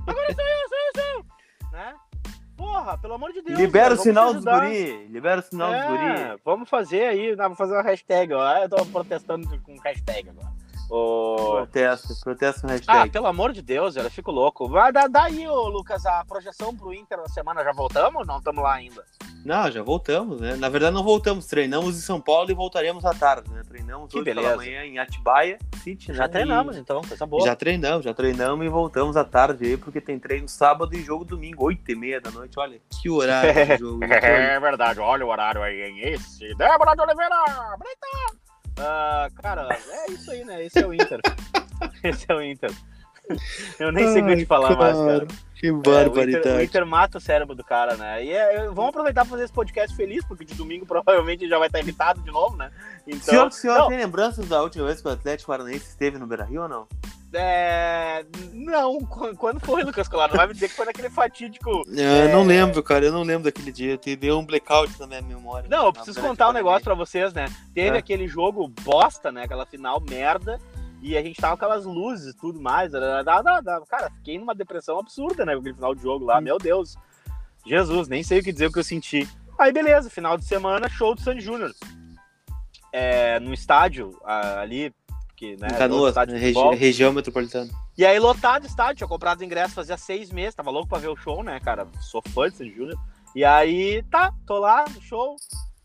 Agora 0.07 0.35
sou 0.35 0.45
eu, 0.45 0.69
sou 0.69 0.79
eu, 0.79 0.93
sou 0.95 1.05
eu! 1.17 1.27
Né? 1.71 1.95
Porra, 2.59 2.99
pelo 2.99 3.15
amor 3.15 3.33
de 3.33 3.41
Deus. 3.41 3.57
Libera 3.57 3.91
cara, 3.91 3.95
o 3.95 4.03
sinal 4.03 4.35
dos 4.35 4.45
guri. 4.45 5.07
Libera 5.07 5.41
o 5.41 5.45
sinal 5.45 5.71
dos 5.71 5.81
É, 5.81 5.87
guri. 5.87 6.41
Vamos 6.45 6.69
fazer 6.69 7.05
aí, 7.05 7.31
né, 7.31 7.45
vamos 7.45 7.57
fazer 7.57 7.73
uma 7.73 7.83
hashtag, 7.83 8.35
ó. 8.35 8.57
Eu 8.59 8.69
tô 8.69 8.85
protestando 8.87 9.47
com 9.61 9.77
hashtag 9.79 10.29
agora. 10.29 10.58
Protesto, 10.89 12.09
protesto 12.23 12.63
no 12.67 12.71
Ah, 12.73 12.77
hashtag. 12.77 13.11
pelo 13.11 13.27
amor 13.27 13.53
de 13.53 13.61
Deus, 13.63 13.97
eu 13.97 14.11
fico 14.11 14.31
louco. 14.31 14.69
Vai 14.69 14.93
dar 14.93 15.09
daí, 15.09 15.47
ô 15.49 15.69
Lucas, 15.69 16.05
a 16.07 16.25
projeção 16.25 16.75
pro 16.75 16.93
Inter 16.95 17.19
na 17.19 17.29
semana. 17.29 17.63
Já 17.63 17.73
voltamos 17.73 18.21
ou 18.21 18.27
não 18.27 18.39
estamos 18.39 18.63
lá 18.63 18.75
ainda? 18.75 19.05
Não, 19.45 19.71
já 19.71 19.83
voltamos, 19.83 20.41
né? 20.41 20.57
Na 20.57 20.69
verdade, 20.69 20.95
não 20.95 21.05
voltamos. 21.05 21.47
Treinamos 21.47 21.97
em 21.97 22.01
São 22.01 22.21
Paulo 22.21 22.51
e 22.51 22.55
voltaremos 22.55 23.05
à 23.05 23.15
tarde, 23.15 23.49
né? 23.51 23.63
Treinamos 23.67 24.11
Que 24.11 24.17
hoje 24.17 24.25
pela 24.25 24.41
beleza. 24.43 24.57
manhã 24.57 24.85
em 24.85 24.99
Atibaia 24.99 25.59
City, 25.83 26.11
né? 26.11 26.17
Já 26.19 26.29
treinamos, 26.29 26.77
E- 26.77 26.81
então, 26.81 27.01
coisa 27.03 27.25
boa. 27.25 27.45
Já 27.45 27.55
treinamos, 27.55 28.05
já 28.05 28.13
treinamos 28.13 28.67
e 28.67 28.69
voltamos 28.69 29.17
à 29.17 29.25
tarde 29.25 29.65
aí, 29.65 29.77
porque 29.77 30.01
tem 30.01 30.19
treino 30.19 30.49
sábado 30.49 30.95
e 30.95 31.03
jogo 31.03 31.25
domingo, 31.25 31.65
8 31.65 31.91
e 31.93 31.95
meia 31.95 32.21
da 32.21 32.31
noite. 32.31 32.59
Olha, 32.59 32.81
que 33.01 33.09
horário 33.09 33.55
de 33.55 33.77
jogo. 33.79 33.99
né? 33.99 34.19
É 34.55 34.61
verdade, 34.61 34.99
olha 35.01 35.25
o 35.25 35.29
horário 35.29 35.63
aí, 35.63 35.83
hein? 35.83 35.99
Esse, 36.01 36.55
Débora 36.57 36.95
de 36.95 37.03
Oliveira! 37.03 37.37
Brita! 37.79 38.48
Ah, 38.81 39.29
cara, 39.43 39.69
é 39.73 40.13
isso 40.13 40.31
aí, 40.31 40.45
né? 40.45 40.65
Esse 40.65 40.79
é 40.79 40.87
o 40.87 40.95
Inter. 40.95 41.21
Esse 42.05 42.27
é 42.29 42.35
o 42.35 42.43
Inter. 42.43 42.71
Eu 43.79 43.93
nem 43.93 44.13
sei 44.13 44.23
o 44.23 44.27
que 44.27 44.37
te 44.37 44.47
falar 44.47 44.77
mais, 44.77 44.97
cara. 44.97 45.27
Que 45.55 45.67
É, 45.67 45.73
o, 45.73 45.79
Inter, 45.79 45.93
o 45.93 45.95
barbaridade. 45.95 46.85
Mata 46.87 47.19
o 47.19 47.21
cérebro 47.21 47.55
do 47.55 47.65
cara, 47.65 47.97
né? 47.97 48.25
E 48.25 48.31
é, 48.31 48.65
eu- 48.67 48.73
vamos 48.75 48.91
aproveitar 48.91 49.23
pra 49.23 49.31
fazer 49.33 49.45
esse 49.45 49.53
podcast 49.53 49.95
feliz, 49.97 50.25
porque 50.25 50.45
de 50.45 50.55
domingo 50.55 50.87
provavelmente 50.87 51.49
já 51.49 51.59
vai 51.59 51.67
estar 51.67 51.81
irritado 51.81 52.21
de 52.23 52.31
novo, 52.31 52.57
né? 52.57 52.71
Então, 53.07 53.21
senhor, 53.21 53.53
senhor 53.53 53.79
não, 53.79 53.89
tem 53.89 53.99
lembranças 53.99 54.47
da 54.49 54.63
última 54.63 54.87
vez 54.87 55.01
que 55.01 55.09
o 55.09 55.11
Atlético 55.11 55.51
Paranaense 55.51 55.89
esteve 55.89 56.17
no 56.19 56.27
Beira-Rio 56.27 56.63
ou 56.63 56.69
não? 56.69 56.87
é, 57.35 58.25
não, 58.55 58.99
qu- 59.01 59.37
quando 59.37 59.61
foi, 59.61 59.83
Lucas 59.83 60.09
Colar? 60.09 60.29
Não 60.29 60.37
vai 60.37 60.47
me 60.47 60.55
dizer 60.55 60.69
que 60.69 60.75
foi 60.75 60.87
naquele 60.87 61.11
fatídico. 61.11 61.83
Eu 61.87 62.29
não 62.31 62.43
lembro, 62.43 62.83
cara, 62.83 63.05
eu 63.05 63.13
não 63.13 63.23
lembro 63.23 63.45
daquele 63.45 63.71
dia. 63.71 63.99
Te 63.99 64.17
deu 64.17 64.39
um 64.39 64.47
blackout 64.47 64.99
na 64.99 65.07
minha 65.07 65.21
memória. 65.23 65.69
Não, 65.69 65.87
eu 65.87 65.93
preciso 65.93 66.23
Na 66.23 66.29
contar 66.29 66.49
um 66.49 66.53
negócio 66.55 66.85
pra 66.85 66.95
vocês, 66.95 67.33
né? 67.35 67.47
Teve 67.75 67.97
É. 67.97 67.99
aquele 67.99 68.27
jogo 68.27 68.67
bosta, 68.83 69.31
né? 69.31 69.43
Aquela 69.45 69.67
final 69.67 70.01
merda. 70.01 70.59
E 71.01 71.17
a 71.17 71.23
gente 71.23 71.41
tava 71.41 71.57
com 71.57 71.65
aquelas 71.65 71.85
luzes 71.85 72.35
e 72.35 72.37
tudo 72.37 72.61
mais. 72.61 72.93
Cara, 73.89 74.11
fiquei 74.17 74.39
numa 74.39 74.55
depressão 74.55 74.99
absurda, 74.99 75.45
né? 75.47 75.55
Aquele 75.55 75.75
final 75.75 75.95
de 75.95 76.03
jogo 76.03 76.25
lá. 76.25 76.41
Meu 76.41 76.59
Deus. 76.59 76.97
Jesus, 77.67 78.09
nem 78.09 78.23
sei 78.23 78.41
o 78.41 78.43
que 78.43 78.53
dizer 78.53 78.67
o 78.67 78.73
que 78.73 78.79
eu 78.79 78.85
senti. 78.85 79.29
Aí, 79.59 79.73
beleza, 79.73 80.09
final 80.09 80.37
de 80.39 80.45
semana, 80.45 80.89
show 80.89 81.15
do 81.15 81.21
Sandy 81.21 81.41
Júnior. 81.41 81.73
É, 82.93 83.39
no 83.41 83.53
estádio, 83.53 84.19
ali, 84.25 84.95
que, 85.37 85.57
né? 85.57 85.69
Do 85.69 85.75
Canoas, 85.77 86.15
né, 86.17 86.39
regi- 86.39 86.75
região 86.77 87.13
metropolitana. 87.13 87.71
E 87.97 88.07
aí, 88.07 88.19
lotado 88.19 88.65
o 88.65 88.67
estádio, 88.67 88.97
tinha 88.97 89.09
comprado 89.09 89.39
os 89.39 89.43
ingressos 89.45 89.75
fazia 89.75 89.97
seis 89.97 90.31
meses, 90.31 90.55
tava 90.55 90.71
louco 90.71 90.89
pra 90.89 90.99
ver 90.99 91.09
o 91.09 91.17
show, 91.17 91.43
né, 91.43 91.61
cara? 91.61 91.87
Sou 92.01 92.23
fã 92.33 92.49
de 92.49 92.57
Sandy 92.57 92.75
Júnior. 92.75 92.99
E 93.35 93.45
aí, 93.45 94.03
tá, 94.11 94.33
tô 94.47 94.59
lá 94.59 94.85
show. 95.03 95.37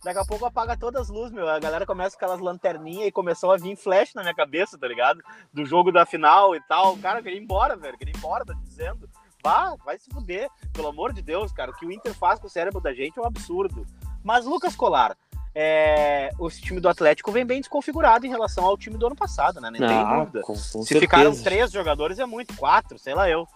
Daqui 0.04 0.20
a 0.20 0.26
pouco 0.26 0.46
apaga 0.46 0.76
todas 0.78 1.04
as 1.04 1.10
luzes, 1.10 1.32
meu. 1.32 1.48
A 1.48 1.60
galera 1.60 1.86
começa 1.86 2.18
com 2.18 2.26
aquelas 2.26 2.42
lanterninhas 2.42 3.08
e 3.08 3.12
começou 3.12 3.52
a 3.52 3.58
vir 3.58 3.76
flash 3.78 4.14
na 4.14 4.22
minha 4.22 4.36
cabeça, 4.36 4.78
tá 4.78 4.88
ligado? 4.88 5.22
Do 5.54 5.66
jogo 5.66 5.92
da 5.92 6.06
final 6.06 6.56
e 6.56 6.62
tal. 6.68 6.98
Cara, 6.98 7.20
eu 7.20 7.24
queria 7.24 7.40
ir 7.40 7.44
embora, 7.44 7.76
velho. 7.78 7.94
eu 7.94 7.98
Queria 7.98 8.14
ir 8.14 8.18
embora, 8.18 8.44
tá 8.46 8.54
dizendo. 8.64 9.10
Vá, 9.44 9.76
vai 9.86 9.98
se 9.98 10.10
fuder. 10.10 10.50
Pelo 10.74 10.90
amor 10.90 11.14
de 11.14 11.22
Deus, 11.22 11.52
cara. 11.54 11.72
O 11.72 11.76
que 11.76 11.86
o 11.86 11.92
Inter 11.92 12.14
faz 12.14 12.40
com 12.40 12.48
o 12.48 12.50
cérebro 12.50 12.82
da 12.82 12.94
gente 12.94 13.18
é 13.18 13.22
um 13.22 13.26
absurdo. 13.26 13.86
Mas, 14.24 14.46
Lucas 14.46 14.76
Colar, 14.76 15.16
é... 15.56 16.32
o 16.38 16.50
time 16.50 16.80
do 16.82 16.90
Atlético 16.90 17.32
vem 17.32 17.46
bem 17.46 17.60
desconfigurado 17.62 18.26
em 18.26 18.30
relação 18.30 18.66
ao 18.66 18.78
time 18.78 18.98
do 18.98 19.06
ano 19.08 19.16
passado, 19.16 19.62
né? 19.62 19.70
Nem 19.72 19.82
tem 19.82 19.90
Ah, 19.98 20.20
dúvida. 20.20 20.42
com, 20.42 20.54
com 20.54 20.56
Se 20.60 20.72
certeza. 20.86 21.00
ficaram 21.00 21.44
três 21.44 21.72
jogadores 21.72 22.20
é 22.20 22.26
muito, 22.26 22.56
quatro, 22.58 22.98
sei 23.00 23.14
lá 23.14 23.30
eu. 23.30 23.48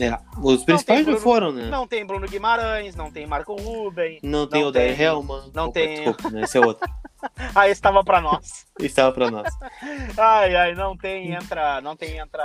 É, 0.00 0.18
os 0.42 0.64
principais 0.64 0.84
tem 0.84 0.98
já 0.98 1.04
Bruno- 1.04 1.20
foram, 1.20 1.52
né? 1.52 1.68
Não 1.68 1.86
tem 1.86 2.04
Bruno 2.06 2.26
Guimarães, 2.26 2.94
não 2.96 3.10
tem 3.10 3.26
Marco 3.26 3.54
Ruben. 3.54 4.18
Não 4.22 4.46
tem 4.46 4.62
Não 4.62 4.68
o 4.68 4.72
Daí 4.72 4.94
tem- 4.96 5.06
Helman. 5.06 5.50
não 5.54 5.64
Opa, 5.64 5.72
tem- 5.74 5.94
Desculpa, 5.96 6.30
né? 6.30 6.42
Esse 6.42 6.56
é 6.58 6.60
outro. 6.60 6.88
Ah, 7.54 7.68
esse 7.68 7.82
tava 7.82 8.02
pra 8.02 8.18
nós. 8.20 8.66
Estava 8.80 9.12
pra 9.12 9.30
nós. 9.30 9.52
Ai, 10.16 10.56
ai, 10.56 10.74
não 10.74 10.96
tem, 10.96 11.32
entra, 11.34 11.78
não 11.82 11.94
tem, 11.94 12.16
entra 12.18 12.42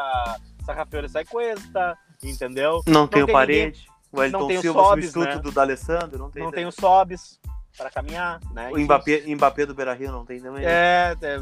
Sarrafeiro 0.65 1.05
e 1.05 1.09
sai 1.09 1.23
Cuesta, 1.23 1.97
entendeu? 2.21 2.81
Não 2.85 3.07
tem 3.07 3.23
o 3.23 3.25
tem 3.25 3.33
Parede. 3.33 3.85
O 4.11 4.15
não 4.17 4.21
Wellington 4.21 4.47
tem 4.47 4.57
o 4.57 4.61
Silva, 4.61 4.83
Sobis, 4.83 5.05
substituto 5.11 5.35
né? 5.37 5.41
do 5.41 5.51
D'Alessandro. 5.51 6.19
Não 6.19 6.29
tem. 6.29 6.43
Não 6.43 6.51
tem 6.51 6.65
o 6.65 6.71
Sobis 6.73 7.39
pra 7.77 7.89
caminhar, 7.89 8.39
né? 8.51 8.69
O 8.71 8.77
Mbappé, 8.79 9.23
Mbappé 9.27 9.65
do 9.65 9.73
Beira-Rio 9.73 10.11
não 10.11 10.25
tem 10.25 10.39
também. 10.39 10.63
né? 10.63 10.71
É, 10.71 11.15
é, 11.21 11.33
é, 11.35 11.39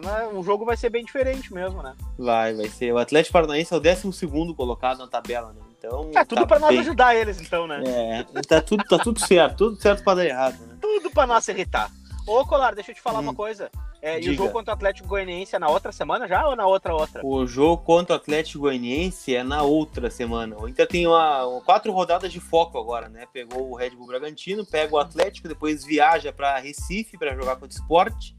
né, 0.00 0.28
o 0.32 0.42
jogo 0.42 0.64
vai 0.64 0.76
ser 0.76 0.90
bem 0.90 1.04
diferente 1.04 1.52
mesmo, 1.52 1.82
né? 1.82 1.94
Vai, 2.18 2.54
vai 2.54 2.68
ser. 2.68 2.92
O 2.92 2.98
Atlético 2.98 3.32
Paranaense 3.32 3.72
é 3.72 3.76
o 3.76 3.80
12 3.80 4.54
colocado 4.56 4.98
na 4.98 5.06
tabela, 5.08 5.52
né? 5.52 5.60
Então. 5.78 6.10
É 6.14 6.24
tudo 6.24 6.40
tá 6.40 6.46
pra 6.46 6.58
nós 6.58 6.70
bem. 6.70 6.80
ajudar 6.80 7.14
eles, 7.14 7.40
então, 7.40 7.66
né? 7.66 7.82
É, 7.86 8.24
tá 8.42 8.60
tudo, 8.60 8.82
tá 8.84 8.98
tudo 8.98 9.20
certo. 9.20 9.56
Tudo 9.70 9.80
certo 9.80 10.02
pra 10.02 10.14
dar 10.14 10.26
errado, 10.26 10.58
né? 10.66 10.76
Tudo 10.80 11.10
pra 11.10 11.26
nós 11.26 11.46
irritar. 11.48 11.90
Ô, 12.26 12.44
Colar, 12.44 12.74
deixa 12.74 12.90
eu 12.90 12.94
te 12.94 13.00
falar 13.00 13.20
Hum. 13.20 13.22
uma 13.22 13.34
coisa. 13.34 13.70
É, 14.00 14.20
e 14.20 14.30
o 14.30 14.34
jogo 14.34 14.52
contra 14.52 14.72
o 14.72 14.74
Atlético 14.76 15.08
Goianiense 15.08 15.56
é 15.56 15.58
na 15.58 15.68
outra 15.68 15.90
semana 15.90 16.28
já 16.28 16.46
ou 16.46 16.54
na 16.54 16.64
outra 16.66 16.94
outra? 16.94 17.20
O 17.26 17.44
jogo 17.46 17.82
contra 17.82 18.14
o 18.14 18.16
Atlético 18.16 18.60
Goianiense 18.60 19.34
é 19.34 19.42
na 19.42 19.62
outra 19.62 20.08
semana. 20.08 20.56
O 20.56 20.68
Inter 20.68 20.86
tem 20.86 21.06
uma, 21.06 21.44
uma- 21.46 21.60
quatro 21.60 21.90
rodadas 21.92 22.30
de 22.32 22.38
foco 22.38 22.78
agora, 22.78 23.08
né? 23.08 23.26
Pegou 23.32 23.70
o 23.70 23.74
Red 23.74 23.90
Bull 23.90 24.06
Bragantino, 24.06 24.64
pega 24.64 24.94
o 24.94 24.98
Atlético, 24.98 25.48
depois 25.48 25.84
viaja 25.84 26.32
para 26.32 26.58
Recife 26.58 27.18
para 27.18 27.34
jogar 27.34 27.56
contra 27.56 27.76
o 27.76 27.82
Sport 27.82 28.30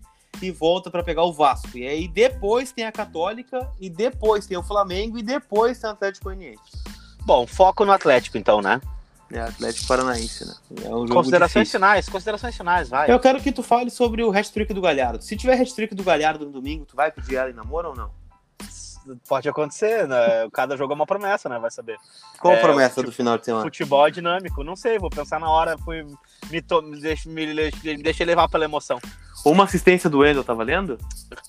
e 0.42 0.50
volta 0.50 0.90
para 0.90 1.04
pegar 1.04 1.24
o 1.24 1.34
Vasco. 1.34 1.78
E 1.78 1.86
aí 1.86 2.08
depois 2.08 2.72
tem 2.72 2.86
a 2.86 2.92
Católica 2.92 3.70
e 3.82 3.90
depois 3.90 4.48
tem 4.48 4.58
o 4.58 4.64
Flamengo 4.64 5.18
e 5.18 5.24
depois 5.24 5.78
tem 5.80 5.90
o 5.90 5.94
Atlético 5.94 6.26
Goianiense. 6.26 6.62
Bom, 7.26 7.46
foco 7.46 7.84
no 7.84 7.92
Atlético, 7.92 8.38
então, 8.38 8.62
né? 8.62 8.80
É 9.32 9.42
Atlético 9.42 9.88
Paranaense, 9.88 10.46
né? 10.46 10.54
É 10.84 10.88
um 10.90 11.02
jogo 11.02 11.14
Considerações 11.14 11.64
difícil. 11.68 11.80
finais, 11.80 12.10
considerações 12.10 12.58
finais, 12.58 12.90
vai. 12.90 13.12
Eu 13.12 13.20
quero 13.20 13.40
que 13.40 13.52
tu 13.52 13.62
fale 13.62 13.90
sobre 13.92 14.24
o 14.24 14.32
hat-trick 14.36 14.74
do 14.74 14.82
Galhardo. 14.82 15.24
Se 15.24 15.36
tiver 15.38 15.60
hat-trick 15.62 15.94
do 15.94 16.04
Galhardo 16.04 16.46
no 16.46 16.52
domingo, 16.52 16.86
tu 16.86 16.96
vai 16.96 17.12
pedir 17.12 17.36
ela 17.36 17.50
em 17.50 17.54
namoro 17.54 17.90
ou 17.90 17.96
não? 17.96 18.12
Pode 19.28 19.48
acontecer, 19.48 20.08
né? 20.08 20.18
Cada 20.52 20.76
jogo 20.76 20.94
é 20.94 20.96
uma 20.96 21.06
promessa, 21.06 21.48
né? 21.48 21.58
Vai 21.58 21.72
saber. 21.72 21.98
Qual 22.40 22.54
a 22.54 22.58
É, 22.58 22.62
promessa 22.62 22.96
tipo, 22.96 23.08
do 23.08 23.12
final 23.12 23.38
de 23.38 23.46
semana? 23.46 23.64
Futebol 23.64 24.08
é 24.08 24.12
dinâmico, 24.12 24.64
não 24.64 24.76
sei, 24.76 25.00
vou 25.00 25.10
pensar 25.10 25.40
na 25.40 25.50
hora, 25.50 25.78
fui, 25.78 26.06
me, 26.52 26.62
to, 26.62 26.82
me, 26.82 27.00
deixa, 27.00 27.30
me, 27.30 27.46
me 27.84 28.04
deixei 28.04 28.26
levar 28.26 28.50
pela 28.50 28.66
emoção. 28.66 29.00
Uma 29.46 29.64
assistência 29.64 30.10
do 30.10 30.20
Wendel, 30.20 30.44
tá 30.44 30.54
valendo? 30.54 30.98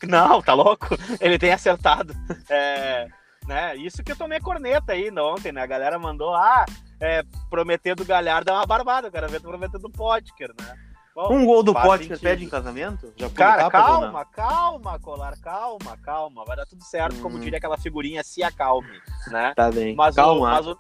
Não, 0.05 0.41
tá 0.41 0.55
louco? 0.55 0.87
Ele 1.21 1.39
tem 1.39 1.53
acertado. 1.53 2.15
É, 2.49 3.09
né? 3.47 3.77
Isso 3.77 4.03
que 4.03 4.13
eu 4.13 4.17
tomei 4.17 4.39
corneta 4.41 4.93
aí 4.93 5.11
ontem, 5.19 5.51
né? 5.53 5.61
A 5.63 5.67
galera 5.67 5.99
mandou, 5.99 6.33
ah, 6.35 6.65
é, 7.01 7.25
prometer 7.49 7.95
do 7.95 8.05
Galhardo 8.05 8.51
é 8.51 8.53
uma 8.55 8.67
barbada, 8.67 9.09
eu 9.09 9.13
quero 9.13 9.29
ver 9.29 9.41
tu 9.41 9.49
prometer 9.49 9.79
do 9.79 9.91
Potker, 9.91 10.53
né? 10.61 10.77
Bom, 11.15 11.35
Um 11.35 11.45
gol 11.45 11.63
do 11.63 11.73
Potker 11.75 12.19
pede 12.21 12.45
em 12.45 12.49
casamento? 12.49 13.13
Já 13.17 13.29
Cara, 13.31 13.65
não? 13.65 13.71
calma, 13.71 14.25
calma, 14.27 14.99
Colar, 15.01 15.37
calma, 15.41 15.97
calma. 16.05 16.45
Vai 16.45 16.57
dar 16.57 16.67
tudo 16.67 16.85
certo, 16.85 17.21
como 17.21 17.37
Hum. 17.37 17.41
diria 17.41 17.59
aquela 17.59 17.77
figurinha, 17.77 18.23
se 18.23 18.43
acalme, 18.45 18.89
né? 19.29 19.53
Tá 19.57 19.71
bem. 19.73 19.95
Mas, 19.97 20.15
o, 20.15 20.17
Calma. 20.17 20.51
mas, 20.51 20.67
o, 20.69 20.79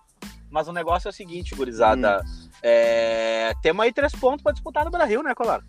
mas 0.48 0.68
o 0.68 0.72
negócio 0.72 1.08
é 1.08 1.10
o 1.10 1.12
seguinte, 1.12 1.54
gurizada. 1.54 2.22
É, 2.62 3.52
temos 3.60 3.82
aí 3.84 3.92
três 3.92 4.12
pontos 4.12 4.42
pra 4.42 4.52
disputar 4.52 4.84
no 4.84 4.90
Brasil, 4.90 5.20
né, 5.22 5.34
Colar? 5.34 5.62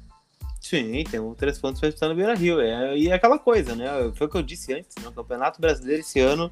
Sim, 0.60 1.04
temos 1.10 1.36
três 1.38 1.58
pontos 1.58 1.80
pra 1.80 1.90
disputar 1.90 2.10
no 2.10 2.16
Beira 2.16 2.36
Rio. 2.36 2.62
É, 2.62 2.96
e 2.96 3.10
é 3.10 3.14
aquela 3.14 3.40
coisa, 3.40 3.76
né? 3.76 3.88
Foi 4.16 4.28
o 4.28 4.30
que 4.30 4.38
eu 4.38 4.44
disse 4.44 4.74
antes, 4.74 4.96
né? 5.02 5.08
O 5.08 5.12
Campeonato 5.12 5.60
Brasileiro 5.60 6.02
esse 6.02 6.20
ano 6.20 6.52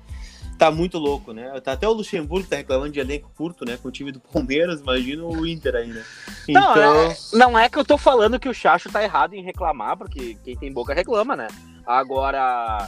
tá 0.60 0.70
muito 0.70 0.98
louco, 0.98 1.32
né? 1.32 1.58
Tá 1.62 1.72
até 1.72 1.88
o 1.88 1.94
Luxemburgo 1.94 2.46
tá 2.48 2.58
reclamando 2.58 2.92
de 2.92 3.00
elenco 3.00 3.32
curto, 3.36 3.64
né? 3.64 3.78
Com 3.78 3.88
o 3.88 3.92
time 3.92 4.12
do 4.12 4.20
Palmeiras, 4.20 4.82
imagina 4.82 5.24
o 5.24 5.48
Inter 5.48 5.74
ainda. 5.74 6.06
Não, 6.50 6.72
Então, 6.72 7.16
Não 7.34 7.58
é 7.58 7.70
que 7.70 7.80
eu 7.80 7.86
tô 7.86 7.98
falando 7.98 8.38
que 8.38 8.50
o 8.50 8.54
Chacho 8.54 8.92
tá 8.92 9.02
errado 9.02 9.34
em 9.34 9.42
reclamar, 9.42 9.98
porque 9.98 10.38
quem 10.44 10.58
tem 10.58 10.74
boca 10.74 10.94
reclama, 10.94 11.34
né? 11.34 11.48
Agora, 11.88 12.88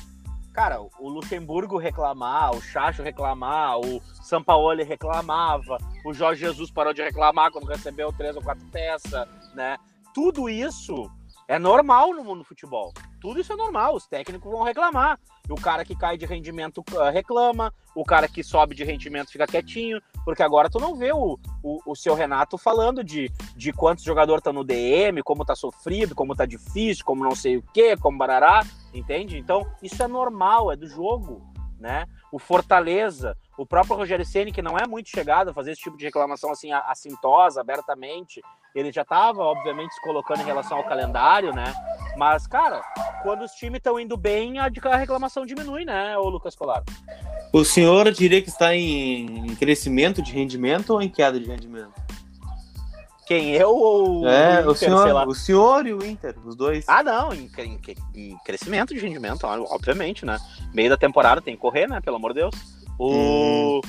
cara, 0.53 0.81
o 0.81 1.09
Luxemburgo 1.09 1.77
reclamar, 1.77 2.53
o 2.53 2.61
Chacho 2.61 3.01
reclamar, 3.01 3.79
o 3.79 4.01
Sampaoli 4.21 4.83
reclamava, 4.83 5.77
o 6.05 6.13
Jorge 6.13 6.41
Jesus 6.41 6.69
parou 6.69 6.93
de 6.93 7.01
reclamar 7.01 7.51
quando 7.51 7.67
recebeu 7.67 8.11
três 8.11 8.35
ou 8.35 8.41
quatro 8.41 8.65
peças, 8.67 9.27
né? 9.55 9.77
Tudo 10.13 10.49
isso 10.49 11.09
é 11.47 11.57
normal 11.57 12.13
no 12.13 12.23
mundo 12.23 12.39
do 12.39 12.45
futebol. 12.45 12.93
Tudo 13.21 13.39
isso 13.39 13.53
é 13.53 13.55
normal, 13.55 13.95
os 13.95 14.05
técnicos 14.07 14.51
vão 14.51 14.63
reclamar. 14.63 15.17
O 15.49 15.55
cara 15.55 15.83
que 15.83 15.95
cai 15.95 16.17
de 16.17 16.25
rendimento 16.25 16.83
ah, 16.97 17.09
reclama, 17.09 17.73
o 17.95 18.03
cara 18.03 18.27
que 18.27 18.43
sobe 18.43 18.75
de 18.75 18.83
rendimento 18.83 19.31
fica 19.31 19.47
quietinho, 19.47 20.01
Porque 20.23 20.43
agora 20.43 20.69
tu 20.69 20.79
não 20.79 20.95
vê 20.95 21.11
o, 21.11 21.37
o, 21.63 21.91
o 21.91 21.95
seu 21.95 22.13
Renato 22.13 22.57
falando 22.57 23.03
de, 23.03 23.31
de 23.55 23.73
quantos 23.73 24.03
jogadores 24.03 24.39
estão 24.39 24.53
no 24.53 24.63
DM, 24.63 25.21
como 25.23 25.45
tá 25.45 25.55
sofrido, 25.55 26.15
como 26.15 26.35
tá 26.35 26.45
difícil, 26.45 27.03
como 27.03 27.23
não 27.23 27.35
sei 27.35 27.57
o 27.57 27.63
que, 27.73 27.97
como 27.97 28.17
barará, 28.17 28.65
entende? 28.93 29.37
Então, 29.37 29.65
isso 29.81 30.01
é 30.01 30.07
normal, 30.07 30.71
é 30.71 30.75
do 30.75 30.87
jogo, 30.87 31.41
né? 31.79 32.05
O 32.31 32.39
Fortaleza, 32.39 33.37
o 33.57 33.65
próprio 33.65 33.95
Rogério 33.95 34.25
Ceni 34.25 34.51
que 34.51 34.61
não 34.61 34.77
é 34.77 34.87
muito 34.87 35.09
chegado 35.09 35.49
a 35.49 35.53
fazer 35.53 35.71
esse 35.71 35.81
tipo 35.81 35.97
de 35.97 36.05
reclamação 36.05 36.51
assim 36.51 36.71
assintosa, 36.71 37.61
abertamente, 37.61 38.41
ele 38.73 38.91
já 38.91 39.01
estava, 39.01 39.43
obviamente, 39.43 39.93
se 39.93 40.01
colocando 40.01 40.41
em 40.41 40.45
relação 40.45 40.77
ao 40.77 40.83
calendário, 40.83 41.53
né? 41.53 41.73
Mas, 42.15 42.47
cara, 42.47 42.81
quando 43.21 43.43
os 43.43 43.51
times 43.51 43.77
estão 43.77 43.99
indo 43.99 44.15
bem, 44.15 44.59
a 44.59 44.69
reclamação 44.95 45.45
diminui, 45.45 45.83
né, 45.83 46.17
o 46.17 46.29
Lucas 46.29 46.55
Colar? 46.55 46.83
O 47.53 47.65
senhor 47.65 48.09
diria 48.11 48.41
que 48.41 48.49
está 48.49 48.73
em 48.73 49.53
crescimento 49.55 50.21
de 50.21 50.31
rendimento 50.31 50.91
ou 50.91 51.01
em 51.01 51.09
queda 51.09 51.37
de 51.37 51.47
rendimento? 51.47 52.00
Quem, 53.31 53.51
eu 53.51 53.69
ou 53.69 54.27
é, 54.27 54.57
o, 54.57 54.59
Inter, 54.59 54.67
o 54.67 54.75
senhor, 54.75 55.27
o 55.29 55.33
senhor 55.33 55.87
e 55.87 55.93
o 55.93 56.05
Inter, 56.05 56.35
os 56.45 56.53
dois. 56.53 56.83
Ah, 56.85 57.01
não, 57.01 57.33
em, 57.33 57.49
em, 57.59 57.79
em, 58.13 58.37
crescimento 58.43 58.93
de 58.93 58.99
rendimento, 58.99 59.45
obviamente, 59.45 60.25
né? 60.25 60.37
Meio 60.73 60.89
da 60.89 60.97
temporada 60.97 61.41
tem 61.41 61.55
que 61.55 61.61
correr, 61.61 61.87
né? 61.87 62.01
Pelo 62.01 62.17
amor 62.17 62.33
de 62.33 62.41
Deus. 62.41 62.53
O... 62.99 63.77
Hum. 63.77 63.81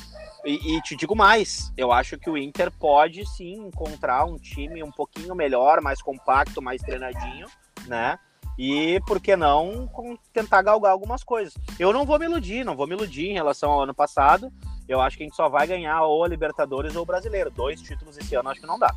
E, 0.44 0.76
e, 0.76 0.82
te 0.82 0.94
digo 0.94 1.16
mais, 1.16 1.72
eu 1.76 1.90
acho 1.90 2.16
que 2.18 2.30
o 2.30 2.38
Inter 2.38 2.70
pode 2.70 3.28
sim 3.30 3.54
encontrar 3.54 4.26
um 4.26 4.36
time 4.36 4.80
um 4.80 4.92
pouquinho 4.92 5.34
melhor, 5.34 5.80
mais 5.80 6.00
compacto, 6.00 6.62
mais 6.62 6.80
treinadinho, 6.80 7.48
né? 7.88 8.20
E 8.56 9.00
por 9.08 9.20
que 9.20 9.34
não 9.34 9.90
tentar 10.32 10.62
galgar 10.62 10.92
algumas 10.92 11.24
coisas? 11.24 11.52
Eu 11.80 11.92
não 11.92 12.06
vou 12.06 12.16
me 12.16 12.26
iludir, 12.26 12.64
não 12.64 12.76
vou 12.76 12.86
me 12.86 12.94
iludir 12.94 13.30
em 13.30 13.34
relação 13.34 13.72
ao 13.72 13.82
ano 13.82 13.94
passado. 13.94 14.52
Eu 14.88 15.00
acho 15.00 15.16
que 15.16 15.24
a 15.24 15.26
gente 15.26 15.34
só 15.34 15.48
vai 15.48 15.66
ganhar 15.66 16.00
ou 16.02 16.22
a 16.22 16.28
Libertadores 16.28 16.94
ou 16.94 17.02
o 17.02 17.06
Brasileiro. 17.06 17.50
Dois 17.50 17.82
títulos 17.82 18.16
esse 18.16 18.36
ano 18.36 18.48
acho 18.48 18.60
que 18.60 18.66
não 18.68 18.78
dá. 18.78 18.94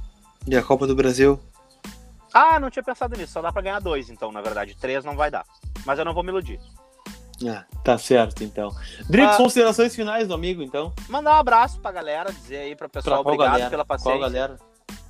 E 0.48 0.56
a 0.56 0.64
Copa 0.64 0.86
do 0.86 0.96
Brasil? 0.96 1.40
Ah, 2.34 2.60
não 2.60 2.70
tinha 2.70 2.84
pensado 2.84 3.18
nisso. 3.18 3.34
Só 3.34 3.42
dá 3.42 3.52
pra 3.52 3.62
ganhar 3.62 3.80
dois, 3.80 4.10
então, 4.10 4.32
na 4.32 4.42
verdade. 4.42 4.76
Três 4.76 5.04
não 5.04 5.16
vai 5.16 5.32
dar. 5.32 5.46
Mas 5.86 5.98
eu 5.98 6.06
não 6.06 6.14
vou 6.14 6.24
me 6.24 6.30
iludir. 6.30 6.60
Ah, 7.48 7.66
tá 7.84 7.98
certo, 7.98 8.44
então. 8.44 8.72
Drix, 9.10 9.34
ah, 9.34 9.38
considerações 9.38 9.96
finais 9.96 10.28
do 10.28 10.34
amigo, 10.34 10.62
então. 10.62 10.94
Mandar 11.10 11.36
um 11.36 11.40
abraço 11.40 11.80
pra 11.80 11.92
galera, 11.92 12.32
dizer 12.32 12.58
aí 12.58 12.76
pra 12.76 12.88
pessoal 12.88 13.24
pra 13.24 13.32
obrigado 13.34 13.52
galera? 13.54 13.70
pela 13.70 13.86
paciência. 13.86 14.20
Qual 14.20 14.30
galera? 14.30 14.58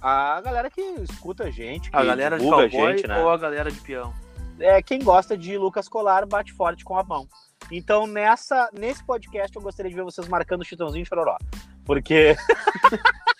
A 0.01 0.41
galera 0.41 0.69
que 0.69 0.81
escuta 0.81 1.45
a 1.45 1.51
gente, 1.51 1.89
que 1.89 1.95
a 1.95 2.03
galera 2.03 2.37
de 2.37 2.47
a 2.47 2.67
gente, 2.67 3.07
né? 3.07 3.21
ou 3.21 3.29
a 3.29 3.37
galera 3.37 3.71
de 3.71 3.79
peão? 3.81 4.13
É, 4.59 4.81
quem 4.81 4.99
gosta 4.99 5.37
de 5.37 5.57
Lucas 5.57 5.87
Colar 5.87 6.25
bate 6.25 6.53
forte 6.53 6.83
com 6.83 6.97
a 6.97 7.03
mão. 7.03 7.27
Então, 7.71 8.07
nessa, 8.07 8.69
nesse 8.71 9.03
podcast, 9.03 9.55
eu 9.55 9.61
gostaria 9.61 9.89
de 9.89 9.95
ver 9.95 10.03
vocês 10.03 10.27
marcando 10.27 10.61
o 10.61 10.65
Chitãozinho 10.65 11.03
e 11.03 11.05
Chororó. 11.05 11.37
Porque. 11.85 12.35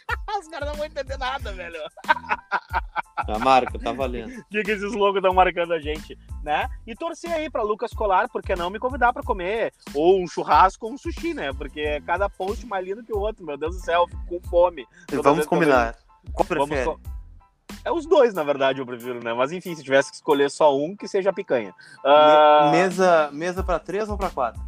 Os 0.45 0.51
caras 0.51 0.69
não 0.69 0.75
vão 0.75 0.86
entender 0.86 1.17
nada, 1.17 1.51
velho. 1.51 1.79
A 3.27 3.39
marca, 3.39 3.79
tá 3.79 3.91
valendo. 3.91 4.39
O 4.41 4.45
que, 4.51 4.62
que 4.62 4.71
esses 4.71 4.93
loucos 4.93 5.17
estão 5.17 5.34
marcando 5.34 5.73
a 5.73 5.79
gente, 5.79 6.15
né? 6.43 6.69
E 6.86 6.93
torcer 6.93 7.31
aí 7.31 7.49
pra 7.49 7.63
Lucas 7.63 7.91
Colar, 7.93 8.29
porque 8.29 8.55
não 8.55 8.69
me 8.69 8.77
convidar 8.77 9.12
pra 9.12 9.23
comer 9.23 9.73
ou 9.93 10.21
um 10.21 10.27
churrasco 10.27 10.86
ou 10.86 10.93
um 10.93 10.97
sushi, 10.97 11.34
né? 11.34 11.51
Porque 11.51 11.99
cada 12.01 12.29
post 12.29 12.63
mais 12.67 12.86
lindo 12.86 13.03
que 13.03 13.12
o 13.12 13.17
outro, 13.17 13.43
meu 13.43 13.58
Deus 13.58 13.77
do 13.77 13.81
céu, 13.81 14.01
eu 14.01 14.08
fico 14.08 14.39
com 14.39 14.49
fome. 14.49 14.86
Vamos 15.23 15.47
combinar. 15.47 15.95
Qual 16.31 16.45
prefere? 16.45 16.84
Vamos... 16.84 17.01
É 17.84 17.91
os 17.91 18.05
dois, 18.05 18.34
na 18.36 18.43
verdade, 18.43 18.79
eu 18.79 18.86
prefiro, 18.86 19.23
né? 19.23 19.34
Mas 19.34 19.51
enfim, 19.51 19.73
se 19.73 19.84
tivesse 19.84 20.12
que 20.12 20.17
escolher 20.17 20.51
só 20.51 20.77
um, 20.77 20.95
que 20.95 21.08
seja 21.08 21.31
a 21.31 21.34
picanha. 21.34 21.73
Uh... 22.03 22.69
Mesa, 22.69 23.31
mesa 23.31 23.63
para 23.63 23.79
três 23.79 24.08
ou 24.10 24.17
para 24.17 24.29
quatro? 24.29 24.62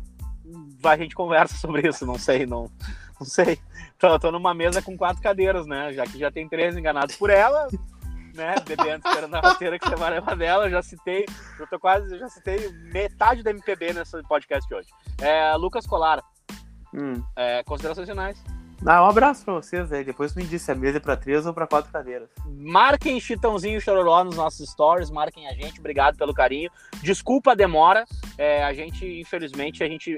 Vai, 0.79 0.95
a 0.95 0.99
gente 0.99 1.13
conversa 1.13 1.55
sobre 1.55 1.87
isso, 1.87 2.07
não 2.07 2.17
sei, 2.17 2.47
não, 2.47 2.71
não 3.19 3.27
sei. 3.27 3.59
Tô, 3.99 4.19
tô 4.19 4.31
numa 4.31 4.53
mesa 4.53 4.81
com 4.81 4.97
quatro 4.97 5.21
cadeiras, 5.21 5.65
né? 5.65 5.93
Já 5.93 6.05
que 6.05 6.19
já 6.19 6.31
tem 6.31 6.47
três 6.47 6.77
enganados 6.77 7.15
por 7.15 7.29
ela, 7.29 7.67
né? 8.33 8.55
Bebendo, 8.65 9.07
esperando 9.07 9.35
a 9.35 9.39
rasteira 9.39 9.79
que 9.79 9.89
você 9.89 9.95
vai 9.95 10.11
levar 10.11 10.35
dela. 10.35 10.65
Eu 10.65 10.71
já 10.71 10.81
citei, 10.83 11.25
eu 11.59 11.67
tô 11.67 11.79
quase, 11.79 12.17
já 12.17 12.29
citei 12.29 12.69
metade 12.91 13.43
da 13.43 13.51
MPB 13.51 13.93
nesse 13.93 14.21
podcast 14.23 14.67
de 14.67 14.75
hoje. 14.75 14.89
É, 15.19 15.55
Lucas 15.55 15.87
Colar, 15.87 16.23
hum. 16.93 17.23
é, 17.35 17.63
considerações 17.63 18.07
finais. 18.07 18.43
Ah, 18.85 19.03
um 19.03 19.09
abraço 19.09 19.43
pra 19.43 19.55
vocês 19.55 19.91
aí. 19.91 20.03
Depois 20.03 20.35
me 20.35 20.43
disse 20.43 20.65
se 20.65 20.71
a 20.71 20.75
mesa 20.75 20.97
é 20.97 20.99
pra 20.99 21.17
três 21.17 21.45
ou 21.45 21.53
pra 21.53 21.65
quatro 21.65 21.91
cadeiras. 21.91 22.29
Marquem 22.45 23.19
Chitãozinho 23.19 23.77
e 23.77 23.81
Chororó 23.81 24.23
nos 24.23 24.35
nossos 24.35 24.69
stories, 24.69 25.09
marquem 25.09 25.47
a 25.47 25.53
gente, 25.53 25.79
obrigado 25.79 26.15
pelo 26.15 26.33
carinho. 26.33 26.69
Desculpa 27.01 27.53
a 27.53 27.55
demora. 27.55 28.05
É, 28.37 28.63
a 28.63 28.73
gente, 28.73 29.05
infelizmente, 29.19 29.83
a 29.83 29.87
gente. 29.87 30.17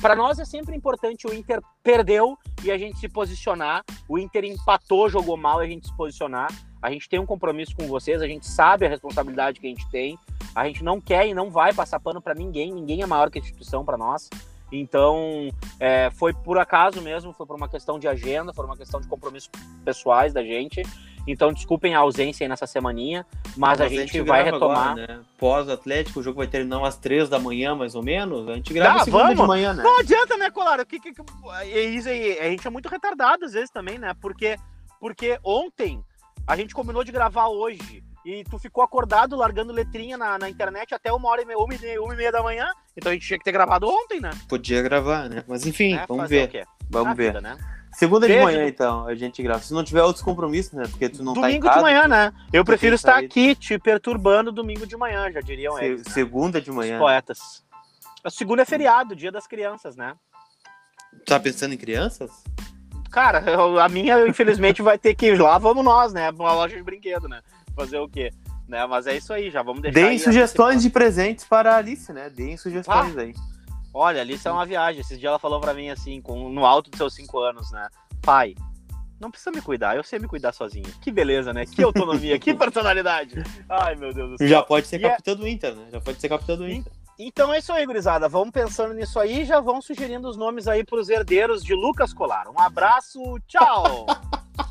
Para 0.00 0.14
nós 0.14 0.38
é 0.38 0.44
sempre 0.44 0.76
importante 0.76 1.26
o 1.26 1.34
Inter 1.34 1.60
perdeu 1.82 2.36
e 2.62 2.70
a 2.70 2.78
gente 2.78 2.98
se 2.98 3.08
posicionar. 3.08 3.84
O 4.08 4.18
Inter 4.18 4.44
empatou, 4.44 5.08
jogou 5.08 5.36
mal 5.36 5.62
e 5.62 5.66
a 5.66 5.68
gente 5.68 5.88
se 5.88 5.96
posicionar. 5.96 6.48
A 6.82 6.90
gente 6.90 7.08
tem 7.08 7.18
um 7.18 7.26
compromisso 7.26 7.74
com 7.76 7.86
vocês, 7.86 8.22
a 8.22 8.26
gente 8.26 8.46
sabe 8.46 8.86
a 8.86 8.88
responsabilidade 8.88 9.60
que 9.60 9.66
a 9.66 9.70
gente 9.70 9.88
tem. 9.90 10.18
A 10.54 10.66
gente 10.66 10.82
não 10.82 11.00
quer 11.00 11.26
e 11.26 11.34
não 11.34 11.50
vai 11.50 11.72
passar 11.72 12.00
pano 12.00 12.20
para 12.20 12.34
ninguém, 12.34 12.72
ninguém 12.72 13.02
é 13.02 13.06
maior 13.06 13.30
que 13.30 13.38
a 13.38 13.42
instituição 13.42 13.84
para 13.84 13.96
nós. 13.96 14.28
Então, 14.72 15.48
é, 15.78 16.10
foi 16.12 16.32
por 16.32 16.58
acaso 16.58 17.02
mesmo, 17.02 17.32
foi 17.32 17.46
por 17.46 17.56
uma 17.56 17.68
questão 17.68 17.98
de 17.98 18.06
agenda, 18.06 18.52
foi 18.52 18.64
uma 18.64 18.76
questão 18.76 19.00
de 19.00 19.08
compromissos 19.08 19.50
pessoais 19.84 20.32
da 20.32 20.42
gente. 20.42 20.82
Então, 21.26 21.52
desculpem 21.52 21.94
a 21.94 21.98
ausência 21.98 22.44
aí 22.44 22.48
nessa 22.48 22.66
semaninha, 22.66 23.26
mas, 23.56 23.78
mas 23.78 23.80
a, 23.80 23.88
gente 23.88 23.98
a, 23.98 24.06
gente 24.06 24.20
vai 24.22 24.42
retomar. 24.42 24.92
Agora, 24.92 25.06
né? 25.06 25.20
Pós-Atlético, 25.38 26.20
o 26.20 26.22
jogo 26.22 26.38
vai 26.38 26.46
terminar 26.46 26.84
às 26.86 26.96
três 26.96 27.28
da 27.28 27.38
manhã, 27.38 27.74
mais 27.74 27.94
ou 27.94 28.02
menos. 28.02 28.48
A 28.48 28.54
gente 28.54 28.72
grava 28.72 29.04
segunda 29.04 29.24
vamos. 29.24 29.40
de 29.40 29.46
manhã, 29.46 29.74
né? 29.74 29.82
Não 29.82 29.98
adianta, 29.98 30.36
né, 30.36 30.50
Colar? 30.50 30.84
Que, 30.84 30.98
que, 30.98 31.12
que, 31.12 31.22
é 31.62 31.80
isso 31.80 32.08
aí, 32.08 32.38
a 32.38 32.50
gente 32.50 32.66
é 32.66 32.70
muito 32.70 32.88
retardado 32.88 33.44
às 33.44 33.52
vezes 33.52 33.70
também, 33.70 33.98
né? 33.98 34.14
Porque, 34.20 34.56
porque 34.98 35.38
ontem 35.44 36.02
a 36.46 36.56
gente 36.56 36.74
combinou 36.74 37.04
de 37.04 37.12
gravar 37.12 37.48
hoje 37.48 38.02
e 38.24 38.44
tu 38.44 38.58
ficou 38.58 38.82
acordado 38.82 39.36
largando 39.36 39.72
letrinha 39.72 40.16
na, 40.16 40.38
na 40.38 40.48
internet 40.48 40.94
até 40.94 41.12
uma 41.12 41.28
hora 41.28 41.42
e 41.42 41.44
meia, 41.44 41.58
uma 41.58 41.74
e 41.74 41.78
meia, 41.78 42.02
uma 42.02 42.14
e 42.14 42.16
meia 42.16 42.32
da 42.32 42.42
manhã. 42.42 42.66
Então 42.96 43.10
a 43.10 43.14
gente 43.14 43.26
tinha 43.26 43.38
que 43.38 43.44
ter 43.44 43.52
gravado 43.52 43.88
ontem, 43.88 44.20
né? 44.20 44.30
Podia 44.48 44.82
gravar, 44.82 45.28
né? 45.28 45.44
Mas 45.46 45.66
enfim, 45.66 45.94
é, 45.94 46.06
vamos 46.06 46.28
ver. 46.28 46.66
Vamos 46.88 47.16
ver. 47.16 47.34
Vida, 47.34 47.40
né? 47.40 47.79
Segunda 47.92 48.26
de 48.26 48.40
manhã, 48.40 48.66
então, 48.66 49.06
a 49.06 49.14
gente 49.14 49.42
grava. 49.42 49.62
Se 49.62 49.74
não 49.74 49.84
tiver 49.84 50.02
outros 50.02 50.24
compromissos, 50.24 50.72
né? 50.72 50.84
Porque 50.88 51.08
tu 51.08 51.22
não 51.22 51.34
domingo 51.34 51.48
tá 51.48 51.56
em 51.56 51.60
casa, 51.60 51.76
de 51.76 51.82
manhã, 51.82 52.08
né? 52.08 52.32
Eu 52.52 52.64
prefiro 52.64 52.94
estar 52.94 53.18
aqui 53.18 53.54
te 53.54 53.78
perturbando 53.78 54.52
domingo 54.52 54.86
de 54.86 54.96
manhã, 54.96 55.30
já 55.30 55.40
diriam 55.40 55.76
Se, 55.76 55.84
eles. 55.84 56.04
Né? 56.04 56.12
Segunda 56.12 56.60
de 56.60 56.70
manhã. 56.70 56.94
Os 56.94 57.00
poetas. 57.00 57.64
A 58.22 58.30
segunda 58.30 58.62
é 58.62 58.64
feriado, 58.64 59.16
dia 59.16 59.32
das 59.32 59.46
crianças, 59.46 59.96
né? 59.96 60.14
Tá 61.26 61.40
pensando 61.40 61.74
em 61.74 61.76
crianças? 61.76 62.30
Cara, 63.10 63.42
a 63.82 63.88
minha, 63.88 64.26
infelizmente, 64.26 64.82
vai 64.82 64.96
ter 64.96 65.14
que 65.14 65.26
ir 65.26 65.40
lá, 65.40 65.58
vamos 65.58 65.84
nós, 65.84 66.12
né? 66.12 66.30
Uma 66.30 66.52
loja 66.52 66.76
de 66.76 66.82
brinquedo, 66.82 67.28
né? 67.28 67.42
Fazer 67.74 67.98
o 67.98 68.08
quê? 68.08 68.30
Né? 68.68 68.86
Mas 68.86 69.06
é 69.08 69.16
isso 69.16 69.32
aí, 69.32 69.50
já 69.50 69.62
vamos 69.62 69.82
deixar. 69.82 70.00
Deem 70.00 70.18
sugestões 70.18 70.80
de 70.82 70.90
presentes 70.90 71.44
para 71.44 71.72
a 71.72 71.76
Alice, 71.78 72.12
né? 72.12 72.30
Deem 72.30 72.56
sugestões 72.56 73.18
ah, 73.18 73.20
aí. 73.20 73.34
Olha, 73.92 74.20
Alice 74.20 74.46
é 74.46 74.52
uma 74.52 74.66
viagem. 74.66 75.00
Esses 75.00 75.18
dias 75.18 75.30
ela 75.30 75.38
falou 75.38 75.60
para 75.60 75.74
mim 75.74 75.90
assim, 75.90 76.20
com, 76.20 76.48
no 76.48 76.64
alto 76.64 76.90
dos 76.90 76.98
seus 76.98 77.14
cinco 77.14 77.38
anos, 77.38 77.70
né? 77.72 77.88
Pai, 78.22 78.54
não 79.20 79.30
precisa 79.30 79.50
me 79.50 79.60
cuidar, 79.60 79.96
eu 79.96 80.02
sei 80.02 80.18
me 80.18 80.26
cuidar 80.26 80.52
sozinho. 80.52 80.88
Que 81.00 81.10
beleza, 81.10 81.52
né? 81.52 81.66
Que 81.66 81.82
autonomia, 81.82 82.38
que 82.38 82.54
personalidade. 82.54 83.34
Ai, 83.68 83.94
meu 83.96 84.14
Deus 84.14 84.30
do 84.30 84.38
céu. 84.38 84.48
Já 84.48 84.62
pode 84.62 84.86
ser 84.86 84.96
e 84.96 85.02
capitão 85.02 85.34
é... 85.34 85.36
do 85.36 85.46
Inter, 85.46 85.74
né? 85.74 85.88
Já 85.92 86.00
pode 86.00 86.20
ser 86.20 86.28
capitão 86.28 86.56
do 86.56 86.68
Inter. 86.68 86.92
Então 87.18 87.52
é 87.52 87.58
isso 87.58 87.70
aí, 87.70 87.84
gurizada. 87.84 88.30
Vamos 88.30 88.50
pensando 88.50 88.94
nisso 88.94 89.20
aí 89.20 89.42
e 89.42 89.44
já 89.44 89.60
vão 89.60 89.82
sugerindo 89.82 90.26
os 90.26 90.38
nomes 90.38 90.66
aí 90.66 90.82
para 90.82 90.98
os 90.98 91.10
herdeiros 91.10 91.62
de 91.62 91.74
Lucas 91.74 92.14
Colar. 92.14 92.48
Um 92.48 92.58
abraço, 92.58 93.20
tchau! 93.46 94.06